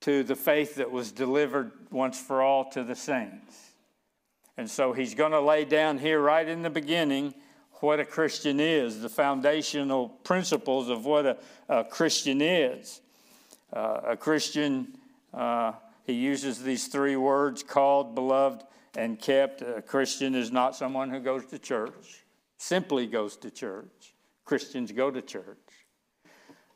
to 0.00 0.24
the 0.24 0.34
faith 0.34 0.74
that 0.76 0.90
was 0.90 1.12
delivered 1.12 1.70
once 1.92 2.20
for 2.20 2.42
all 2.42 2.68
to 2.70 2.82
the 2.82 2.96
saints. 2.96 3.70
And 4.56 4.68
so 4.68 4.92
he's 4.92 5.14
going 5.14 5.32
to 5.32 5.40
lay 5.40 5.64
down 5.64 5.98
here 5.98 6.20
right 6.20 6.46
in 6.46 6.62
the 6.62 6.70
beginning 6.70 7.34
what 7.74 7.98
a 8.00 8.04
Christian 8.04 8.60
is, 8.60 9.00
the 9.00 9.08
foundational 9.08 10.08
principles 10.08 10.88
of 10.88 11.04
what 11.04 11.26
a, 11.26 11.36
a 11.68 11.84
Christian 11.84 12.40
is. 12.40 13.00
Uh, 13.72 14.00
a 14.08 14.16
Christian 14.16 14.98
uh, 15.32 15.72
he 16.04 16.14
uses 16.14 16.62
these 16.62 16.88
three 16.88 17.16
words 17.16 17.62
called, 17.62 18.14
beloved, 18.14 18.62
and 18.96 19.18
kept. 19.18 19.62
A 19.62 19.82
Christian 19.82 20.34
is 20.34 20.50
not 20.50 20.76
someone 20.76 21.10
who 21.10 21.20
goes 21.20 21.46
to 21.46 21.58
church, 21.58 22.24
simply 22.58 23.06
goes 23.06 23.36
to 23.38 23.50
church. 23.50 24.14
Christians 24.44 24.92
go 24.92 25.10
to 25.10 25.22
church. 25.22 25.58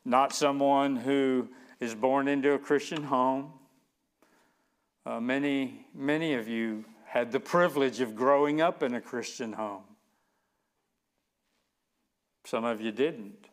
Not 0.04 0.33
someone 0.33 0.97
who 0.97 1.49
is 1.80 1.95
born 1.95 2.28
into 2.28 2.52
a 2.52 2.59
Christian 2.59 3.02
home. 3.02 3.52
Uh, 5.04 5.21
many, 5.21 5.87
many 5.95 6.35
of 6.35 6.49
you 6.49 6.84
had 7.06 7.32
the 7.32 7.41
privilege 7.41 8.00
of 8.00 8.15
growing 8.15 8.60
up 8.60 8.82
in 8.82 8.95
a 8.95 9.00
Christian 9.00 9.52
home. 9.52 9.82
Some 12.45 12.65
of 12.65 12.80
you 12.80 12.93
didn't. 12.93 13.49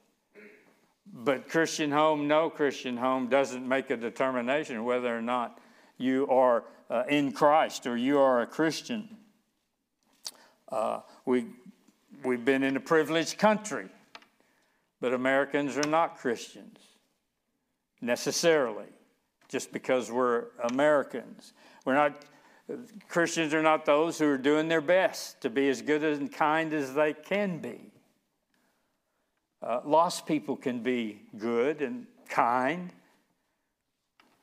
But 1.12 1.50
Christian 1.50 1.92
home, 1.92 2.28
no 2.28 2.50
Christian 2.50 2.98
home 2.98 3.28
doesn't 3.28 3.68
make 3.68 3.90
a 3.90 3.98
determination 3.98 4.84
whether 4.84 5.16
or 5.16 5.22
not 5.22 5.60
you 6.04 6.28
are 6.28 6.66
uh, 6.90 7.04
in 7.10 7.32
Christ 7.32 7.88
or 7.88 7.98
you 7.98 8.20
are 8.20 8.42
a 8.42 8.46
Christian. 8.46 9.10
Uh, 10.70 11.00
we, 11.26 11.46
we've 12.24 12.46
been 12.46 12.64
in 12.64 12.76
a 12.76 12.80
privileged 12.80 13.38
country, 13.38 13.88
but 15.00 15.14
Americans 15.14 15.78
are 15.78 15.90
not 15.90 16.18
Christians 16.18 16.80
necessarily 18.02 18.86
just 19.48 19.72
because 19.72 20.12
we're 20.12 20.46
Americans. 20.72 21.54
We're 21.86 21.96
not. 21.96 22.26
Christians 23.10 23.54
are 23.54 23.62
not 23.62 23.86
those 23.86 24.18
who 24.18 24.28
are 24.28 24.38
doing 24.38 24.68
their 24.68 24.82
best 24.82 25.42
to 25.42 25.50
be 25.50 25.68
as 25.70 25.82
good 25.82 26.04
and 26.04 26.32
kind 26.32 26.74
as 26.74 26.94
they 26.94 27.14
can 27.14 27.60
be. 27.60 27.92
Uh, 29.62 29.82
lost 29.86 30.26
people 30.26 30.56
can 30.56 30.82
be 30.82 31.22
good 31.38 31.82
and 31.82 32.08
kind. 32.30 32.94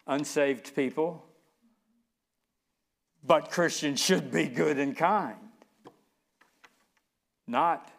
Unsaved 0.06 0.74
people 0.74 1.24
but 3.24 3.50
Christians 3.50 4.00
should 4.00 4.30
be 4.30 4.46
good 4.46 4.78
and 4.78 4.96
kind. 4.96 5.36
Not 7.46 7.90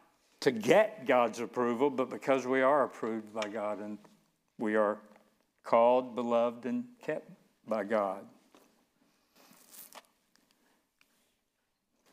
to 0.42 0.52
get 0.52 1.06
God's 1.06 1.40
approval, 1.40 1.90
but 1.90 2.10
because 2.10 2.48
we 2.48 2.62
are 2.62 2.84
approved 2.84 3.34
by 3.34 3.48
God 3.48 3.80
and 3.80 3.98
we 4.58 4.76
are 4.76 4.98
called, 5.64 6.16
beloved, 6.16 6.66
and 6.66 6.86
kept 7.04 7.30
by 7.68 7.84
God. 7.84 8.26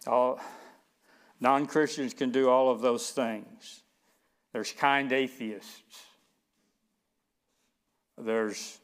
All 0.07 0.41
non 1.41 1.67
Christians 1.67 2.15
can 2.15 2.31
do 2.31 2.49
all 2.49 2.71
of 2.71 2.81
those 2.81 3.11
things. 3.11 3.83
There's 4.53 4.73
kind 4.73 5.13
atheists. 5.13 6.05
There's 8.17 8.79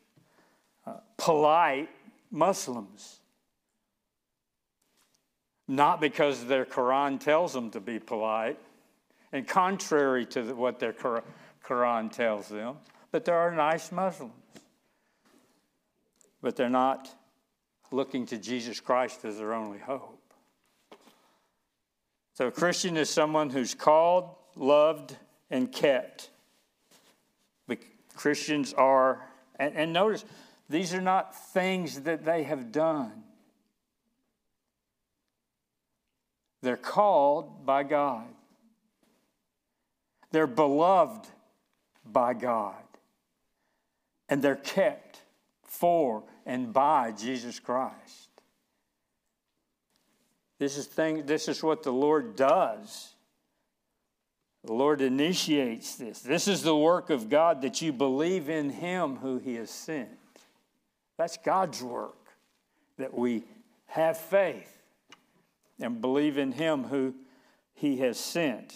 uh, 0.87 0.99
polite 1.17 1.89
Muslims 2.31 3.21
not 5.67 6.01
because 6.01 6.45
their 6.45 6.65
Quran 6.65 7.19
tells 7.19 7.53
them 7.53 7.71
to 7.71 7.81
be 7.81 7.99
polite, 7.99 8.59
and 9.33 9.47
contrary 9.49 10.27
to 10.27 10.55
what 10.55 10.79
their 10.79 10.93
Quran 10.93 12.13
tells 12.13 12.49
them, 12.49 12.77
but 13.11 13.25
there 13.25 13.37
are 13.37 13.51
nice 13.51 13.91
Muslims. 13.91 14.33
But 16.43 16.57
they're 16.57 16.69
not 16.69 17.09
looking 17.91 18.27
to 18.27 18.39
Jesus 18.39 18.81
Christ 18.81 19.25
as 19.25 19.39
their 19.39 19.55
only 19.55 19.79
hope. 19.79 20.21
So, 22.35 22.49
a 22.49 22.51
Christian 22.51 22.97
is 22.97 23.09
someone 23.09 23.51
who's 23.51 23.75
called, 23.75 24.35
loved, 24.57 25.17
and 25.51 25.71
kept. 25.71 26.31
But 27.69 27.79
Christians 28.17 28.75
are, 28.75 29.23
and, 29.57 29.75
and 29.77 29.93
notice, 29.93 30.25
these 30.69 30.93
are 30.93 31.01
not 31.01 31.35
things 31.53 32.01
that 32.01 32.25
they 32.25 32.43
have 32.43 32.73
done. 32.73 33.23
They're 36.65 36.79
called 36.79 37.67
by 37.67 37.83
God. 37.83 38.25
They're 40.33 40.47
beloved 40.47 41.27
by 42.11 42.33
God. 42.33 42.83
And 44.31 44.41
they're 44.41 44.57
kept 44.57 45.21
for 45.63 46.23
and 46.47 46.73
by 46.73 47.13
Jesus 47.13 47.61
Christ. 47.61 48.31
This 50.59 50.79
is, 50.79 50.87
thing, 50.87 51.27
this 51.27 51.49
is 51.49 51.63
what 51.63 51.83
the 51.83 51.93
Lord 51.93 52.35
does. 52.35 53.13
The 54.65 54.73
Lord 54.73 55.03
initiates 55.03 55.97
this. 55.97 56.21
This 56.21 56.49
is 56.49 56.63
the 56.63 56.75
work 56.75 57.11
of 57.11 57.29
God 57.29 57.61
that 57.61 57.83
you 57.83 57.93
believe 57.93 58.49
in 58.49 58.71
Him 58.71 59.17
who 59.17 59.37
He 59.37 59.57
has 59.57 59.71
sent. 59.71 60.09
That's 61.19 61.37
God's 61.37 61.83
work, 61.83 62.31
that 62.97 63.13
we 63.13 63.43
have 63.89 64.17
faith 64.17 64.75
and 65.81 66.01
believe 66.01 66.39
in 66.39 66.53
Him 66.53 66.85
who 66.85 67.15
He 67.75 67.99
has 67.99 68.19
sent. 68.19 68.75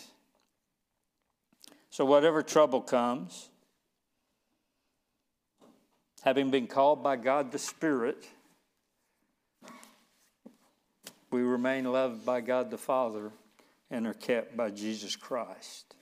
So, 1.91 2.05
whatever 2.05 2.43
trouble 2.43 2.81
comes, 2.81 3.49
having 6.23 6.51
been 6.51 6.67
called 6.67 7.03
by 7.03 7.17
God 7.17 7.53
the 7.53 7.59
Spirit, 7.59 8.27
we 11.31 11.43
remain 11.43 11.85
loved 11.85 12.25
by 12.25 12.41
God 12.41 12.71
the 12.71 12.79
Father 12.79 13.33
and 13.91 14.07
are 14.07 14.15
kept 14.15 14.57
by 14.57 14.71
Jesus 14.71 15.17
Christ. 15.17 15.95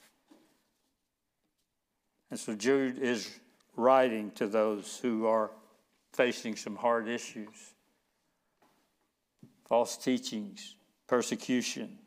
And 2.30 2.38
so 2.38 2.54
Jude 2.54 2.98
is 2.98 3.38
writing 3.76 4.30
to 4.32 4.46
those 4.46 4.98
who 4.98 5.26
are 5.26 5.50
facing 6.12 6.56
some 6.56 6.76
hard 6.76 7.08
issues, 7.08 7.74
false 9.68 9.96
teachings, 9.96 10.75
persecution. 11.06 11.98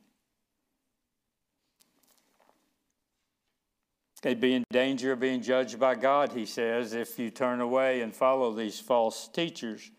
They'd 4.22 4.42
be 4.42 4.54
in 4.54 4.66
danger 4.70 5.14
of 5.14 5.20
being 5.22 5.42
judged 5.42 5.80
by 5.80 5.96
God, 5.96 6.34
he 6.34 6.46
says, 6.46 6.94
if 6.94 7.18
you 7.18 7.30
turn 7.30 7.62
away 7.62 8.02
and 8.02 8.14
follow 8.14 8.54
these 8.54 8.80
false 8.80 9.30
teachers. 9.30 9.90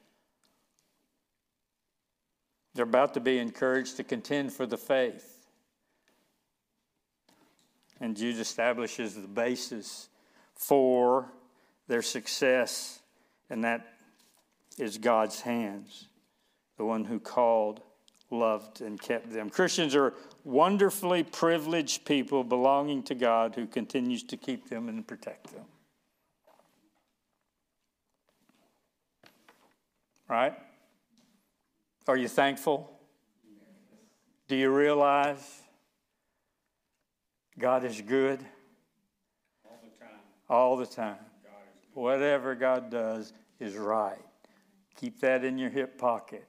They're 2.75 2.85
about 2.85 3.15
to 3.15 3.21
be 3.21 3.39
encouraged 3.39 3.97
to 3.97 4.05
contend 4.05 4.53
for 4.53 4.67
the 4.67 4.77
faith. 4.77 5.47
And 7.99 8.17
Jude 8.17 8.39
establishes 8.39 9.15
the 9.15 9.27
basis 9.27 10.09
for 10.55 11.33
their 11.89 12.03
success, 12.03 13.01
and 13.49 13.65
that 13.65 13.87
is 14.79 14.99
God's 14.99 15.41
hands, 15.41 16.09
the 16.77 16.85
one 16.85 17.05
who 17.05 17.19
called, 17.19 17.81
loved, 18.31 18.81
and 18.81 19.01
kept 19.01 19.33
them. 19.33 19.51
Christians 19.51 19.95
are 19.95 20.15
wonderfully 20.45 21.23
privileged 21.23 22.05
people 22.05 22.45
belonging 22.45 23.03
to 23.05 23.15
God 23.15 23.55
who 23.55 23.67
continues 23.67 24.23
to 24.25 24.37
keep 24.37 24.69
them 24.69 24.89
and 24.89 25.07
protect 25.07 25.53
them. 25.53 25.65
Right? 30.29 30.55
Are 32.07 32.17
you 32.17 32.29
thankful? 32.29 32.91
Do 34.47 34.57
you 34.57 34.71
realize 34.71 35.63
God 37.59 37.85
is 37.85 38.01
good? 38.01 38.41
All 39.65 39.79
the 39.83 40.05
time. 40.05 40.19
All 40.49 40.77
the 40.77 40.87
time. 40.87 41.17
Whatever 41.95 42.55
God 42.55 42.91
does 42.91 43.33
is 43.59 43.77
right. 43.77 44.19
Keep 44.97 45.21
that 45.21 45.45
in 45.45 45.59
your 45.59 45.71
hip 45.71 45.99
pocket, 45.99 46.47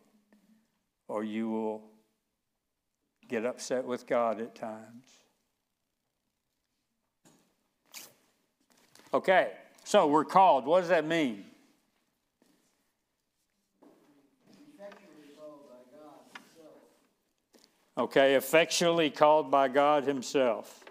or 1.12 1.26
you 1.26 1.50
will 1.50 1.84
get 3.28 3.45
upset 3.45 3.84
with 3.84 4.08
God 4.08 4.39
at 4.39 4.56
times. 4.56 5.06
Okay, 9.13 9.52
so 9.84 10.08
we're 10.08 10.24
called. 10.24 10.65
What 10.65 10.80
does 10.80 10.89
that 10.89 11.06
mean? 11.06 11.43
Okay, 17.97 18.36
effectually 18.36 19.10
called 19.10 19.52
by 19.52 19.67
God 19.67 20.06
Himself. 20.06 20.86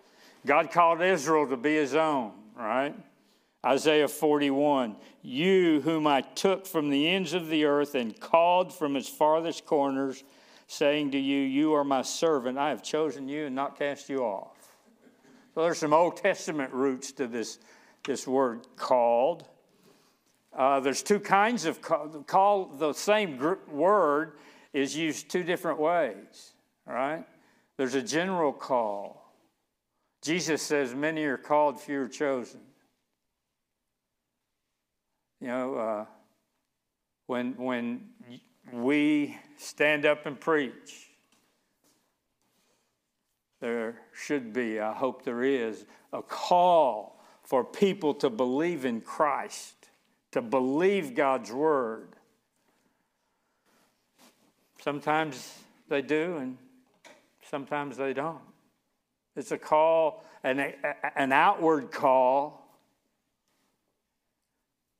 God 0.45 0.71
called 0.71 1.01
Israel 1.01 1.49
to 1.49 1.57
be 1.57 1.75
His 1.77 1.95
own, 1.95 2.33
right? 2.55 2.95
Isaiah 3.65 4.09
41 4.09 4.97
You, 5.23 5.81
whom 5.83 6.07
I 6.07 6.23
took 6.23 6.67
from 6.67 6.89
the 6.89 7.09
ends 7.09 7.35
of 7.35 7.49
the 7.49 7.65
earth 7.65 7.95
and 7.95 8.19
called 8.19 8.73
from 8.73 8.97
its 8.97 9.09
farthest 9.09 9.67
corners, 9.67 10.25
saying 10.67 11.11
to 11.13 11.19
you, 11.19 11.41
You 11.41 11.75
are 11.75 11.85
my 11.85 12.03
servant, 12.03 12.59
I 12.59 12.71
have 12.71 12.83
chosen 12.83 13.29
you 13.29 13.47
and 13.47 13.55
not 13.55 13.79
cast 13.79 14.09
you 14.09 14.21
off. 14.21 14.57
So 15.55 15.63
there's 15.63 15.79
some 15.79 15.93
Old 15.93 16.17
Testament 16.17 16.73
roots 16.73 17.13
to 17.13 17.27
this, 17.27 17.59
this 18.05 18.27
word 18.27 18.67
called. 18.77 19.45
Uh, 20.57 20.81
there's 20.81 21.03
two 21.03 21.21
kinds 21.21 21.65
of 21.65 21.83
call, 21.83 22.09
call. 22.27 22.67
The 22.67 22.93
same 22.93 23.39
word 23.71 24.39
is 24.73 24.97
used 24.97 25.29
two 25.29 25.43
different 25.43 25.79
ways, 25.79 26.53
right? 26.87 27.25
There's 27.77 27.95
a 27.95 28.03
general 28.03 28.53
call. 28.53 29.33
Jesus 30.23 30.63
says, 30.63 30.95
Many 30.95 31.25
are 31.25 31.37
called, 31.37 31.81
few 31.81 32.03
are 32.03 32.09
chosen. 32.09 32.61
You 35.41 35.49
know, 35.49 35.75
uh, 35.75 36.05
when, 37.27 37.55
when 37.57 38.11
we 38.73 39.39
stand 39.57 40.05
up 40.05 40.27
and 40.27 40.39
preach, 40.39 41.09
there 43.61 43.97
should 44.15 44.53
be, 44.53 44.81
I 44.81 44.93
hope 44.93 45.25
there 45.25 45.43
is, 45.43 45.87
a 46.13 46.23
call 46.23 47.23
for 47.43 47.65
people 47.65 48.13
to 48.15 48.29
believe 48.29 48.85
in 48.85 49.01
Christ, 49.01 49.89
to 50.33 50.43
believe 50.43 51.15
God's 51.15 51.51
word. 51.51 52.09
Sometimes 54.83 55.55
they 55.89 56.03
do, 56.03 56.37
and 56.37 56.59
sometimes 57.43 57.97
they 57.97 58.13
don't. 58.13 58.41
It's 59.37 59.53
a 59.53 59.59
call, 59.59 60.25
an, 60.45 60.75
an 61.17 61.33
outward 61.33 61.91
call 61.91 62.60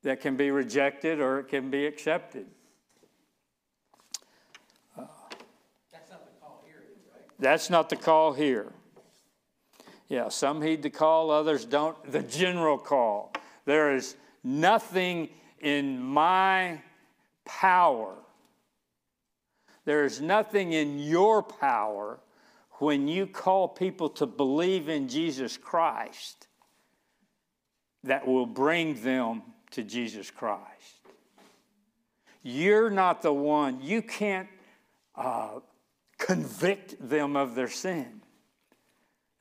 that 0.03 0.21
can 0.21 0.37
be 0.37 0.51
rejected 0.51 1.21
or 1.21 1.41
it 1.41 1.49
can 1.49 1.71
be 1.71 1.87
accepted. 1.87 2.47
That's 5.93 6.11
not 6.11 6.25
the 6.25 6.41
call 6.41 6.65
here, 6.67 6.83
right? 7.13 7.25
That's 7.39 7.71
not 7.71 7.89
the 7.91 7.97
call 7.97 8.33
here. 8.33 8.73
Yeah, 10.09 10.29
some 10.29 10.61
heed 10.61 10.83
the 10.83 10.91
call, 10.91 11.31
others 11.31 11.65
don't. 11.65 11.97
The 12.11 12.23
general 12.23 12.79
call. 12.79 13.33
There 13.65 13.95
is 13.95 14.17
nothing 14.43 15.29
in 15.61 16.03
my 16.03 16.81
power. 17.45 18.17
There 19.85 20.05
is 20.05 20.21
nothing 20.21 20.73
in 20.73 20.99
your 20.99 21.43
power 21.43 22.19
when 22.75 23.09
you 23.09 23.27
call 23.27 23.69
people 23.69 24.09
to 24.09 24.27
believe 24.27 24.89
in 24.89 25.09
Jesus 25.09 25.57
Christ 25.57 26.49
that 28.03 28.27
will 28.27 28.47
bring 28.47 29.03
them 29.03 29.43
to 29.73 29.83
Jesus 29.83 30.31
Christ. 30.31 31.01
You're 32.43 32.91
not 32.91 33.23
the 33.23 33.33
one, 33.33 33.81
you 33.83 34.03
can't 34.03 34.49
uh, 35.15 35.61
convict 36.19 36.97
them 37.01 37.37
of 37.37 37.55
their 37.55 37.69
sin 37.69 38.23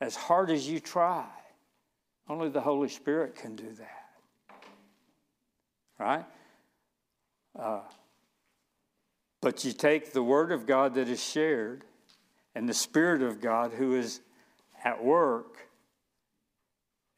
as 0.00 0.16
hard 0.16 0.50
as 0.50 0.68
you 0.68 0.80
try. 0.80 1.26
Only 2.28 2.48
the 2.48 2.60
Holy 2.60 2.88
Spirit 2.88 3.34
can 3.34 3.56
do 3.56 3.72
that. 3.78 4.56
Right? 5.98 6.24
Uh, 7.58 7.80
but 9.40 9.64
you 9.64 9.72
take 9.72 10.12
the 10.12 10.22
Word 10.22 10.52
of 10.52 10.66
God 10.66 10.94
that 10.94 11.08
is 11.08 11.22
shared 11.22 11.84
and 12.54 12.68
the 12.68 12.74
Spirit 12.74 13.22
of 13.22 13.40
God 13.40 13.72
who 13.72 13.94
is 13.94 14.20
at 14.84 15.02
work, 15.02 15.68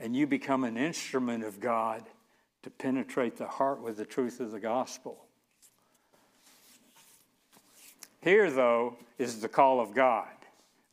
and 0.01 0.16
you 0.16 0.27
become 0.27 0.64
an 0.64 0.77
instrument 0.77 1.44
of 1.44 1.61
God 1.61 2.05
to 2.62 2.70
penetrate 2.70 3.37
the 3.37 3.46
heart 3.46 3.83
with 3.83 3.96
the 3.96 4.05
truth 4.05 4.40
of 4.40 4.51
the 4.51 4.61
gospel. 4.61 5.25
Here, 8.20 8.51
though, 8.51 8.96
is 9.18 9.40
the 9.40 9.48
call 9.48 9.81
of 9.81 9.94
God, 9.94 10.29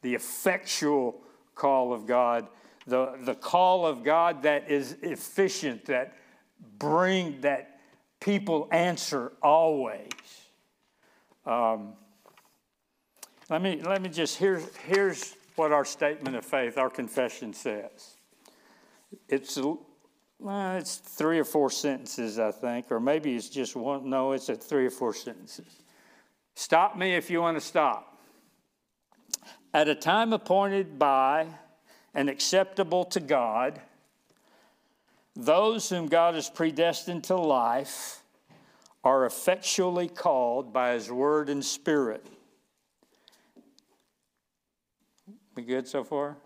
the 0.01 0.15
effectual 0.15 1.21
call 1.53 1.93
of 1.93 2.07
God, 2.07 2.47
the, 2.87 3.17
the 3.21 3.35
call 3.35 3.85
of 3.85 4.03
God 4.03 4.43
that 4.43 4.71
is 4.71 4.97
efficient, 5.03 5.85
that 5.85 6.15
bring 6.79 7.41
that 7.41 7.79
people 8.19 8.67
answer 8.71 9.31
always. 9.43 10.09
Um, 11.45 11.93
let 13.49 13.61
me 13.61 13.81
let 13.83 14.01
me 14.01 14.09
just 14.09 14.37
here's 14.37 14.75
here's 14.77 15.35
what 15.55 15.71
our 15.71 15.85
statement 15.85 16.35
of 16.35 16.45
faith, 16.45 16.77
our 16.77 16.89
confession 16.89 17.53
says. 17.53 18.15
It's 19.27 19.57
well, 20.39 20.77
it's 20.77 20.95
three 20.95 21.37
or 21.37 21.43
four 21.43 21.69
sentences, 21.69 22.39
I 22.39 22.51
think, 22.51 22.91
or 22.91 22.99
maybe 22.99 23.35
it's 23.35 23.49
just 23.49 23.75
one. 23.75 24.09
No, 24.09 24.31
it's 24.31 24.49
three 24.49 24.85
or 24.85 24.89
four 24.89 25.13
sentences. 25.13 25.83
Stop 26.55 26.97
me 26.97 27.15
if 27.15 27.29
you 27.29 27.41
want 27.41 27.57
to 27.57 27.61
stop. 27.61 28.17
At 29.73 29.89
a 29.89 29.95
time 29.95 30.31
appointed 30.31 30.97
by 30.97 31.47
and 32.13 32.29
acceptable 32.29 33.03
to 33.05 33.19
God, 33.19 33.81
those 35.35 35.89
whom 35.89 36.07
God 36.07 36.35
has 36.35 36.49
predestined 36.49 37.25
to 37.25 37.35
life 37.35 38.23
are 39.03 39.25
effectually 39.25 40.07
called 40.07 40.73
by 40.73 40.93
His 40.93 41.11
Word 41.11 41.49
and 41.49 41.63
Spirit. 41.63 42.25
We 45.55 45.63
good 45.63 45.87
so 45.87 46.03
far? 46.03 46.37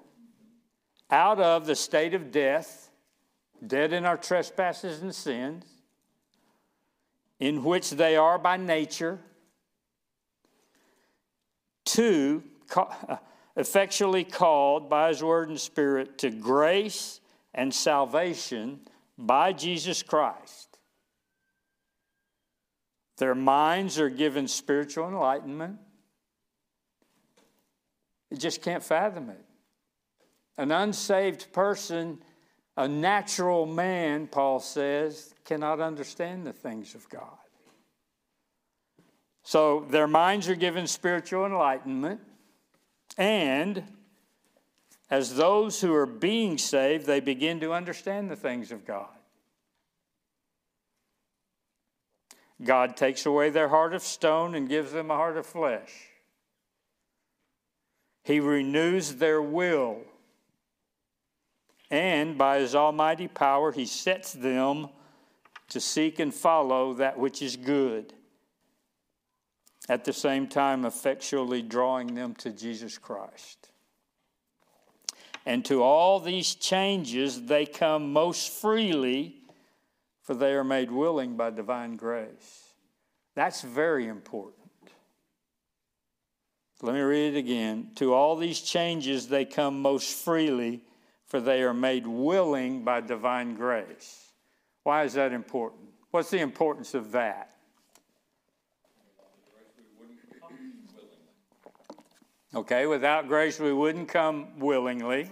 Out 1.11 1.39
of 1.39 1.67
the 1.67 1.75
state 1.75 2.13
of 2.13 2.31
death 2.31 2.89
dead 3.67 3.93
in 3.93 4.05
our 4.05 4.17
trespasses 4.17 5.01
and 5.01 5.13
sins, 5.13 5.65
in 7.39 7.63
which 7.63 7.91
they 7.91 8.15
are 8.15 8.37
by 8.37 8.57
nature. 8.57 9.19
Two, 11.85 12.43
effectually 13.55 14.23
called 14.23 14.89
by 14.89 15.09
his 15.09 15.23
word 15.23 15.49
and 15.49 15.59
spirit 15.59 16.17
to 16.19 16.29
grace 16.29 17.19
and 17.53 17.73
salvation 17.73 18.79
by 19.17 19.53
Jesus 19.53 20.01
Christ. 20.01 20.77
Their 23.17 23.35
minds 23.35 23.99
are 23.99 24.09
given 24.09 24.47
spiritual 24.47 25.07
enlightenment. 25.07 25.77
You 28.31 28.37
just 28.37 28.61
can't 28.61 28.83
fathom 28.83 29.29
it. 29.29 29.45
An 30.57 30.71
unsaved 30.71 31.53
person 31.53 32.19
a 32.75 32.87
natural 32.87 33.65
man, 33.65 34.27
Paul 34.27 34.59
says, 34.59 35.33
cannot 35.45 35.79
understand 35.79 36.45
the 36.45 36.53
things 36.53 36.95
of 36.95 37.07
God. 37.09 37.37
So 39.43 39.85
their 39.89 40.07
minds 40.07 40.47
are 40.47 40.55
given 40.55 40.87
spiritual 40.87 41.45
enlightenment, 41.45 42.21
and 43.17 43.83
as 45.09 45.35
those 45.35 45.81
who 45.81 45.93
are 45.93 46.05
being 46.05 46.57
saved, 46.57 47.05
they 47.05 47.19
begin 47.19 47.59
to 47.59 47.73
understand 47.73 48.31
the 48.31 48.35
things 48.35 48.71
of 48.71 48.85
God. 48.85 49.09
God 52.63 52.95
takes 52.95 53.25
away 53.25 53.49
their 53.49 53.67
heart 53.67 53.93
of 53.93 54.01
stone 54.01 54.55
and 54.55 54.69
gives 54.69 54.93
them 54.93 55.11
a 55.11 55.15
heart 55.15 55.37
of 55.37 55.45
flesh. 55.45 55.91
He 58.23 58.39
renews 58.39 59.15
their 59.15 59.41
will. 59.41 59.97
And 61.93 62.39
by 62.39 62.57
his 62.57 62.73
almighty 62.73 63.27
power, 63.27 63.71
he 63.71 63.85
sets 63.85 64.33
them 64.33 64.87
to 65.69 65.79
seek 65.79 66.17
and 66.17 66.33
follow 66.33 66.95
that 66.95 67.19
which 67.19 67.43
is 67.43 67.55
good, 67.55 68.13
at 69.87 70.03
the 70.03 70.11
same 70.11 70.47
time, 70.47 70.85
effectually 70.85 71.61
drawing 71.61 72.15
them 72.15 72.33
to 72.39 72.49
Jesus 72.49 72.97
Christ. 72.97 73.69
And 75.45 75.63
to 75.65 75.83
all 75.83 76.19
these 76.19 76.55
changes, 76.55 77.43
they 77.43 77.67
come 77.67 78.11
most 78.11 78.51
freely, 78.53 79.35
for 80.23 80.33
they 80.33 80.53
are 80.53 80.63
made 80.63 80.89
willing 80.89 81.37
by 81.37 81.51
divine 81.51 81.95
grace. 81.95 82.73
That's 83.35 83.61
very 83.61 84.07
important. 84.07 84.65
Let 86.81 86.95
me 86.95 87.01
read 87.01 87.35
it 87.35 87.37
again. 87.37 87.91
To 87.97 88.15
all 88.15 88.35
these 88.35 88.61
changes, 88.61 89.27
they 89.27 89.45
come 89.45 89.79
most 89.79 90.11
freely, 90.11 90.81
for 91.33 91.41
they 91.41 91.63
are 91.63 91.73
made 91.73 92.05
willing 92.05 92.83
by 92.83 93.01
divine 93.01 93.55
grace. 93.55 94.33
Why 94.83 95.03
is 95.03 95.13
that 95.13 95.33
important? 95.33 95.81
What's 96.11 96.29
the 96.29 96.37
importance 96.37 96.93
of 96.93 97.11
that? 97.13 97.55
Okay, 102.53 102.85
without 102.85 103.27
grace, 103.27 103.59
we 103.59 103.73
wouldn't 103.73 104.09
come 104.09 104.59
willingly. 104.59 105.27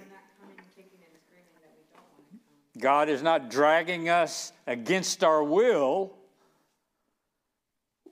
God 2.79 3.07
is 3.07 3.21
not 3.21 3.51
dragging 3.51 4.09
us 4.09 4.53
against 4.65 5.23
our 5.23 5.43
will. 5.43 6.13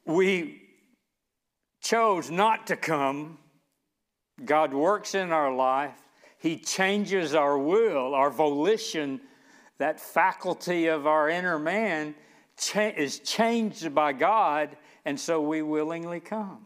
We 0.05 0.61
chose 1.81 2.29
not 2.29 2.67
to 2.67 2.75
come. 2.75 3.39
God 4.45 4.75
works 4.75 5.15
in 5.15 5.31
our 5.31 5.51
life. 5.51 5.99
He 6.39 6.57
changes 6.57 7.35
our 7.35 7.57
will, 7.57 8.15
our 8.15 8.31
volition, 8.31 9.21
that 9.77 9.99
faculty 9.99 10.87
of 10.87 11.05
our 11.05 11.29
inner 11.29 11.59
man 11.59 12.15
cha- 12.57 12.93
is 12.95 13.19
changed 13.19 13.93
by 13.93 14.13
God, 14.13 14.75
and 15.05 15.19
so 15.19 15.41
we 15.41 15.61
willingly 15.61 16.19
come 16.19 16.65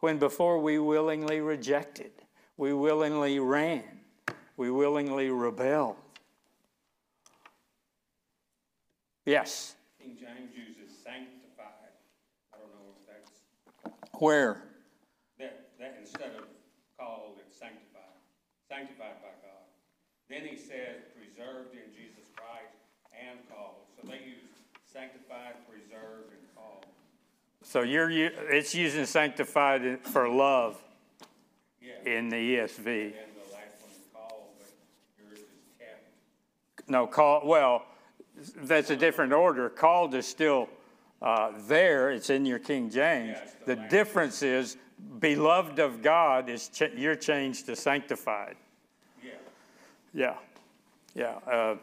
when 0.00 0.18
before 0.18 0.58
we 0.60 0.78
willingly 0.78 1.40
rejected, 1.40 2.12
we 2.56 2.72
willingly 2.72 3.38
ran, 3.38 3.82
we 4.56 4.70
willingly 4.70 5.30
rebelled. 5.30 5.96
Yes. 9.24 9.74
King 10.00 10.16
James 10.20 10.52
uses 10.54 10.96
sanctified. 11.02 11.90
I 12.54 12.58
don't 12.58 12.68
know 12.68 12.94
if 13.00 13.06
that's, 13.08 14.20
Where? 14.20 14.62
that, 15.38 15.70
that 15.80 15.96
instead 16.00 16.30
of 16.38 16.45
called, 16.45 16.45
it's 16.45 16.45
sanctified, 16.45 16.45
sanctified 18.68 19.22
by 19.22 19.34
God. 19.42 19.64
Then 20.28 20.42
he 20.42 20.56
says 20.56 21.06
preserved 21.14 21.72
in 21.72 21.92
Jesus 21.94 22.30
Christ 22.34 22.74
and 23.14 23.38
called. 23.48 23.86
So 23.96 24.08
they 24.08 24.18
use 24.18 24.42
sanctified, 24.84 25.54
preserved, 25.68 26.30
and 26.30 26.54
called. 26.54 26.86
So 27.62 27.82
you're 27.82 28.10
it's 28.10 28.74
using 28.74 29.06
sanctified 29.06 30.00
for 30.02 30.28
love 30.28 30.82
Yeah. 31.80 32.18
in 32.18 32.28
the 32.28 32.36
ESV. 32.36 32.86
And 32.86 33.14
the 33.14 33.52
last 33.52 33.80
one 33.80 33.90
is 33.92 34.06
called, 34.12 34.48
but 34.58 34.68
yours 35.18 35.38
is 35.38 35.46
kept. 35.78 36.88
No, 36.88 37.06
call 37.06 37.46
well, 37.46 37.86
that's 38.56 38.90
a 38.90 38.96
different 38.96 39.32
order. 39.32 39.68
Called 39.68 40.14
is 40.14 40.26
still 40.26 40.68
uh, 41.22 41.52
there. 41.66 42.10
It's 42.10 42.30
in 42.30 42.44
your 42.44 42.58
King 42.58 42.90
James. 42.90 43.36
Yeah, 43.38 43.50
the 43.64 43.76
the 43.76 43.88
difference 43.88 44.42
is 44.42 44.76
beloved 45.18 45.78
of 45.78 46.02
God 46.02 46.48
is 46.48 46.68
ch- 46.68 46.92
you're 46.96 47.16
changed 47.16 47.66
to 47.66 47.76
sanctified. 47.76 48.56
Yeah. 49.22 49.30
Yeah, 50.14 50.34
yeah. 51.14 51.50
Uh, 51.52 51.76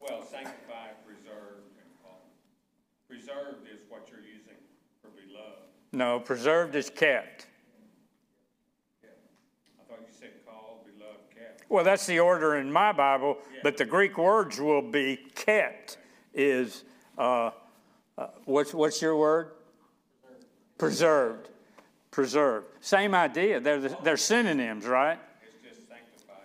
Well, 0.00 0.22
sanctified, 0.22 0.94
preserved, 1.06 1.64
and 1.80 1.90
called. 2.02 2.20
Preserved 3.08 3.66
is 3.72 3.80
what 3.88 4.08
you're 4.10 4.20
using 4.20 4.56
for 5.02 5.08
beloved. 5.08 5.58
no, 5.92 6.20
preserved 6.20 6.74
is 6.76 6.88
kept. 6.90 7.46
Yeah. 9.02 9.10
I 9.80 9.88
thought 9.90 10.00
you 10.00 10.12
said 10.18 10.30
called, 10.46 10.84
beloved, 10.86 11.18
kept. 11.34 11.68
Well, 11.70 11.84
that's 11.84 12.06
the 12.06 12.20
order 12.20 12.56
in 12.56 12.70
my 12.72 12.92
Bible, 12.92 13.38
but 13.62 13.76
the 13.76 13.84
Greek 13.84 14.16
words 14.18 14.60
will 14.60 14.82
be 14.82 15.16
kept. 15.34 15.98
Is 16.34 16.84
uh, 17.16 17.50
uh, 18.16 18.28
what's 18.44 18.72
what's 18.72 19.02
your 19.02 19.16
word? 19.16 19.50
Preserved. 20.78 21.44
Preserved. 21.44 21.48
Same 22.80 23.14
idea. 23.14 23.60
They're 23.60 23.80
the, 23.80 23.96
they're 24.02 24.16
synonyms, 24.16 24.86
right? 24.86 25.18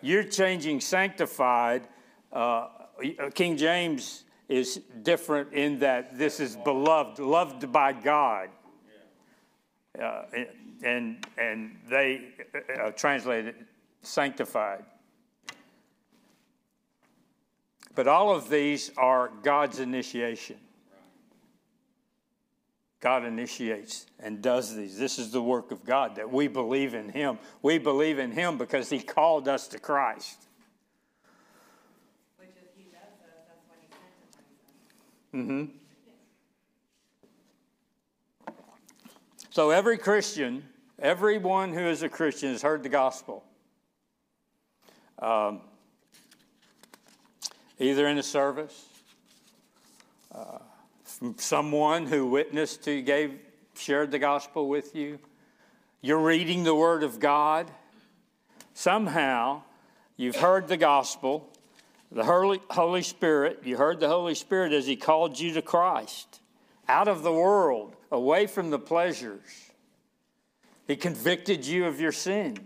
You're 0.01 0.23
changing 0.23 0.81
sanctified. 0.81 1.87
Uh, 2.31 2.67
King 3.33 3.57
James 3.57 4.25
is 4.49 4.81
different 5.01 5.53
in 5.53 5.79
that 5.79 6.17
this 6.17 6.39
is 6.39 6.55
beloved, 6.57 7.19
loved 7.19 7.71
by 7.71 7.93
God. 7.93 8.49
Uh, 9.99 10.23
and 10.83 11.25
and 11.37 11.77
they 11.87 12.33
uh, 12.81 12.91
translate 12.91 13.45
it 13.45 13.55
sanctified. 14.01 14.83
But 17.95 18.07
all 18.07 18.35
of 18.35 18.49
these 18.49 18.91
are 18.97 19.31
God's 19.43 19.79
initiation. 19.79 20.57
God 23.03 23.25
initiates 23.25 24.05
and 24.17 24.41
does 24.41 24.73
these. 24.73 24.97
This 24.97 25.19
is 25.19 25.29
the 25.29 25.41
work 25.41 25.71
of 25.71 25.83
God 25.83 26.15
that 26.15 26.31
we 26.31 26.47
believe 26.47 26.93
in 26.93 27.09
Him. 27.09 27.37
We 27.61 27.77
believe 27.77 28.17
in 28.17 28.31
Him 28.31 28.57
because 28.57 28.89
He 28.89 29.01
called 29.01 29.49
us 29.49 29.67
to 29.67 29.77
Christ. 29.77 30.37
Which 32.37 32.47
if 32.55 32.69
he 32.77 32.85
does 32.85 33.01
this, 33.19 33.35
that's 33.45 33.59
when 33.67 33.79
he 33.81 33.89
sanctifies 38.47 38.63
us. 39.37 39.47
So 39.49 39.71
every 39.71 39.97
Christian, 39.97 40.63
everyone 40.97 41.73
who 41.73 41.81
is 41.81 42.03
a 42.03 42.09
Christian 42.09 42.51
has 42.53 42.61
heard 42.61 42.83
the 42.83 42.89
gospel. 42.89 43.43
Um, 45.19 45.59
either 47.79 48.07
in 48.07 48.17
a 48.17 48.23
service, 48.23 48.85
uh, 50.33 50.59
someone 51.37 52.05
who 52.05 52.25
witnessed 52.25 52.83
to 52.83 53.01
gave 53.01 53.39
shared 53.75 54.11
the 54.11 54.19
gospel 54.19 54.67
with 54.67 54.95
you. 54.95 55.19
You're 56.01 56.19
reading 56.19 56.63
the 56.63 56.75
Word 56.75 57.03
of 57.03 57.19
God. 57.19 57.71
Somehow, 58.73 59.63
you've 60.17 60.35
heard 60.35 60.67
the 60.67 60.77
gospel. 60.77 61.49
The 62.11 62.23
Holy, 62.23 62.61
Holy 62.69 63.01
Spirit, 63.01 63.61
you 63.63 63.77
heard 63.77 63.99
the 63.99 64.07
Holy 64.07 64.35
Spirit 64.35 64.71
as 64.73 64.85
He 64.85 64.95
called 64.95 65.39
you 65.39 65.53
to 65.53 65.61
Christ, 65.61 66.41
out 66.87 67.07
of 67.07 67.23
the 67.23 67.31
world, 67.31 67.95
away 68.11 68.45
from 68.45 68.69
the 68.69 68.77
pleasures. 68.77 69.71
He 70.87 70.95
convicted 70.95 71.65
you 71.65 71.85
of 71.85 71.99
your 71.99 72.11
sin. 72.11 72.57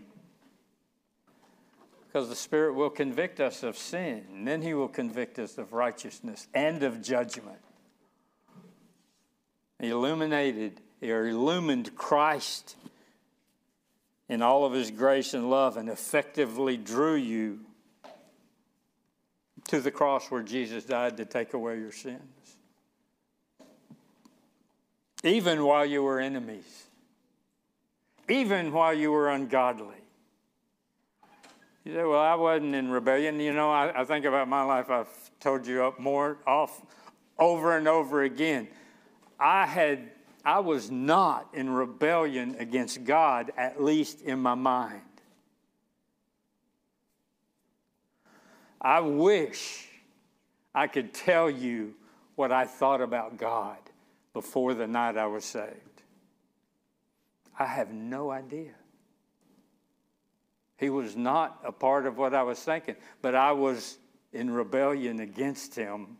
Because 2.06 2.28
the 2.28 2.36
Spirit 2.36 2.74
will 2.74 2.90
convict 2.90 3.40
us 3.40 3.62
of 3.62 3.78
sin, 3.78 4.24
and 4.34 4.46
then 4.46 4.60
He 4.60 4.74
will 4.74 4.88
convict 4.88 5.38
us 5.38 5.56
of 5.56 5.72
righteousness 5.72 6.48
and 6.52 6.82
of 6.82 7.00
judgment. 7.00 7.58
Illuminated 9.80 10.80
or 11.02 11.28
illumined 11.28 11.94
Christ 11.94 12.76
in 14.28 14.42
all 14.42 14.64
of 14.64 14.72
His 14.72 14.90
grace 14.90 15.34
and 15.34 15.50
love 15.50 15.76
and 15.76 15.88
effectively 15.88 16.76
drew 16.76 17.14
you 17.14 17.60
to 19.68 19.80
the 19.80 19.90
cross 19.90 20.30
where 20.30 20.42
Jesus 20.42 20.84
died 20.84 21.16
to 21.18 21.24
take 21.24 21.54
away 21.54 21.78
your 21.78 21.92
sins. 21.92 22.22
Even 25.22 25.64
while 25.64 25.84
you 25.84 26.02
were 26.02 26.20
enemies, 26.20 26.86
even 28.28 28.72
while 28.72 28.94
you 28.94 29.10
were 29.10 29.30
ungodly. 29.30 29.96
You 31.84 31.94
say, 31.94 32.04
Well, 32.04 32.20
I 32.20 32.34
wasn't 32.34 32.74
in 32.74 32.90
rebellion. 32.90 33.40
You 33.40 33.52
know, 33.52 33.70
I, 33.70 34.02
I 34.02 34.04
think 34.04 34.24
about 34.24 34.48
my 34.48 34.62
life, 34.62 34.90
I've 34.90 35.08
told 35.40 35.66
you 35.66 35.84
up 35.84 35.98
more 35.98 36.38
off 36.46 36.82
over 37.38 37.76
and 37.76 37.88
over 37.88 38.22
again. 38.22 38.68
I 39.38 39.66
had 39.66 40.10
I 40.44 40.60
was 40.60 40.90
not 40.90 41.48
in 41.52 41.68
rebellion 41.68 42.56
against 42.58 43.04
God, 43.04 43.52
at 43.56 43.82
least 43.82 44.22
in 44.22 44.38
my 44.38 44.54
mind. 44.54 45.02
I 48.80 49.00
wish 49.00 49.88
I 50.74 50.86
could 50.86 51.12
tell 51.12 51.50
you 51.50 51.94
what 52.36 52.52
I 52.52 52.64
thought 52.64 53.00
about 53.00 53.36
God 53.36 53.78
before 54.32 54.74
the 54.74 54.86
night 54.86 55.16
I 55.16 55.26
was 55.26 55.44
saved. 55.44 56.02
I 57.58 57.66
have 57.66 57.92
no 57.92 58.30
idea. 58.30 58.74
He 60.76 60.90
was 60.90 61.16
not 61.16 61.60
a 61.64 61.72
part 61.72 62.06
of 62.06 62.16
what 62.16 62.34
I 62.34 62.44
was 62.44 62.60
thinking, 62.60 62.94
but 63.20 63.34
I 63.34 63.50
was 63.52 63.98
in 64.32 64.48
rebellion 64.48 65.18
against 65.18 65.74
him. 65.74 66.18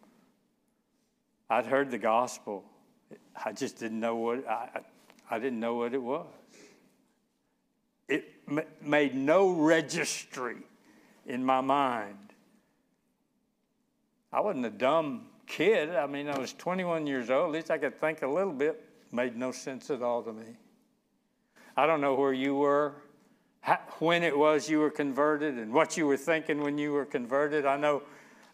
I'd 1.49 1.67
heard 1.67 1.93
the 1.93 1.99
gospel. 1.99 2.65
I 3.45 3.53
just 3.53 3.79
didn't 3.79 4.01
know 4.01 4.17
what 4.17 4.47
I, 4.49 4.81
I 5.31 5.39
didn't 5.39 5.61
know 5.61 5.75
what 5.75 5.95
it 5.95 6.03
was. 6.03 6.27
It 8.09 8.25
made 8.83 9.15
no 9.15 9.51
registry 9.51 10.57
in 11.27 11.45
my 11.45 11.61
mind. 11.61 12.17
I 14.33 14.41
wasn't 14.41 14.67
a 14.67 14.71
dumb 14.71 15.27
kid. 15.47 15.91
I 15.91 16.07
mean, 16.07 16.29
I 16.29 16.39
was 16.39 16.53
21 16.55 17.07
years 17.07 17.31
old. 17.31 17.49
At 17.49 17.53
least 17.53 17.71
I 17.71 17.79
could 17.79 18.01
think 18.01 18.23
a 18.23 18.27
little 18.27 18.53
bit. 18.53 18.85
Made 19.13 19.37
no 19.37 19.53
sense 19.53 19.91
at 19.91 20.03
all 20.03 20.23
to 20.23 20.33
me. 20.33 20.57
I 21.77 21.87
don't 21.87 22.01
know 22.01 22.15
where 22.15 22.33
you 22.33 22.57
were, 22.57 22.95
how, 23.61 23.79
when 24.01 24.23
it 24.23 24.37
was 24.37 24.69
you 24.69 24.81
were 24.81 24.91
converted, 24.91 25.55
and 25.55 25.73
what 25.73 25.97
you 25.97 26.07
were 26.07 26.17
thinking 26.17 26.61
when 26.61 26.77
you 26.77 26.93
were 26.93 27.05
converted. 27.05 27.65
I 27.65 27.77
know, 27.77 28.03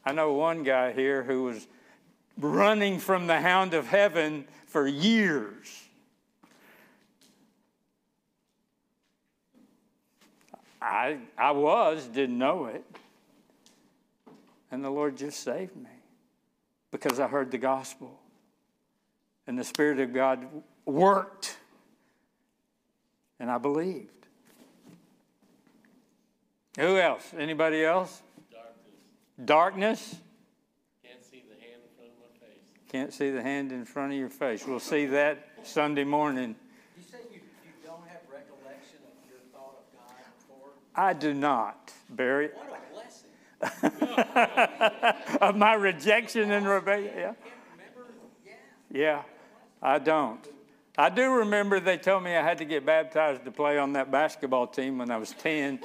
I 0.04 0.12
know 0.12 0.34
one 0.34 0.62
guy 0.62 0.92
here 0.92 1.22
who 1.22 1.44
was 1.44 1.66
running 2.38 2.98
from 2.98 3.26
the 3.26 3.40
hound 3.40 3.74
of 3.74 3.86
heaven 3.86 4.44
for 4.66 4.86
years. 4.86 5.84
I, 10.84 11.18
I 11.38 11.52
was, 11.52 12.06
didn't 12.06 12.36
know 12.36 12.66
it. 12.66 12.84
And 14.70 14.84
the 14.84 14.90
Lord 14.90 15.16
just 15.16 15.40
saved 15.42 15.76
me 15.76 15.90
because 16.90 17.18
I 17.18 17.26
heard 17.26 17.50
the 17.50 17.58
gospel. 17.58 18.18
And 19.46 19.58
the 19.58 19.64
Spirit 19.64 20.00
of 20.00 20.12
God 20.12 20.46
worked. 20.84 21.56
And 23.40 23.50
I 23.50 23.58
believed. 23.58 24.10
Who 26.78 26.98
else? 26.98 27.32
Anybody 27.38 27.84
else? 27.84 28.22
Darkness. 28.50 29.44
Darkness? 29.44 30.16
Can't 31.02 31.24
see 31.24 31.42
the 31.48 31.54
hand 31.54 31.82
in 31.82 31.96
front 31.96 32.10
of 32.10 32.18
my 32.20 32.46
face. 32.46 32.73
Can't 32.88 33.12
see 33.12 33.30
the 33.30 33.42
hand 33.42 33.72
in 33.72 33.84
front 33.84 34.12
of 34.12 34.18
your 34.18 34.28
face. 34.28 34.66
We'll 34.66 34.80
see 34.80 35.06
that 35.06 35.48
Sunday 35.64 36.04
morning. 36.04 36.54
You 36.96 37.02
say 37.02 37.18
you, 37.32 37.40
you 37.64 37.72
don't 37.84 38.06
have 38.08 38.20
recollection 38.30 38.98
of 39.04 39.28
your 39.28 39.40
thought 39.52 39.78
of 39.78 39.86
God 39.98 40.14
before? 40.38 40.70
I 40.94 41.12
do 41.12 41.34
not, 41.34 41.92
Barry. 42.10 42.50
What 42.54 42.80
a 42.80 43.80
blessing. 43.90 45.38
of 45.40 45.56
my 45.56 45.74
rejection 45.74 46.50
and 46.50 46.66
rebellion. 46.66 47.12
Yeah. 47.16 47.32
Yeah. 48.44 48.52
Yeah, 48.92 49.22
I 49.82 49.98
don't. 49.98 50.46
I 50.96 51.08
do 51.08 51.32
remember 51.32 51.80
they 51.80 51.96
told 51.96 52.22
me 52.22 52.36
I 52.36 52.42
had 52.42 52.58
to 52.58 52.64
get 52.64 52.86
baptized 52.86 53.44
to 53.44 53.50
play 53.50 53.78
on 53.78 53.94
that 53.94 54.12
basketball 54.12 54.68
team 54.68 54.98
when 54.98 55.10
I 55.10 55.16
was 55.16 55.32
10. 55.32 55.80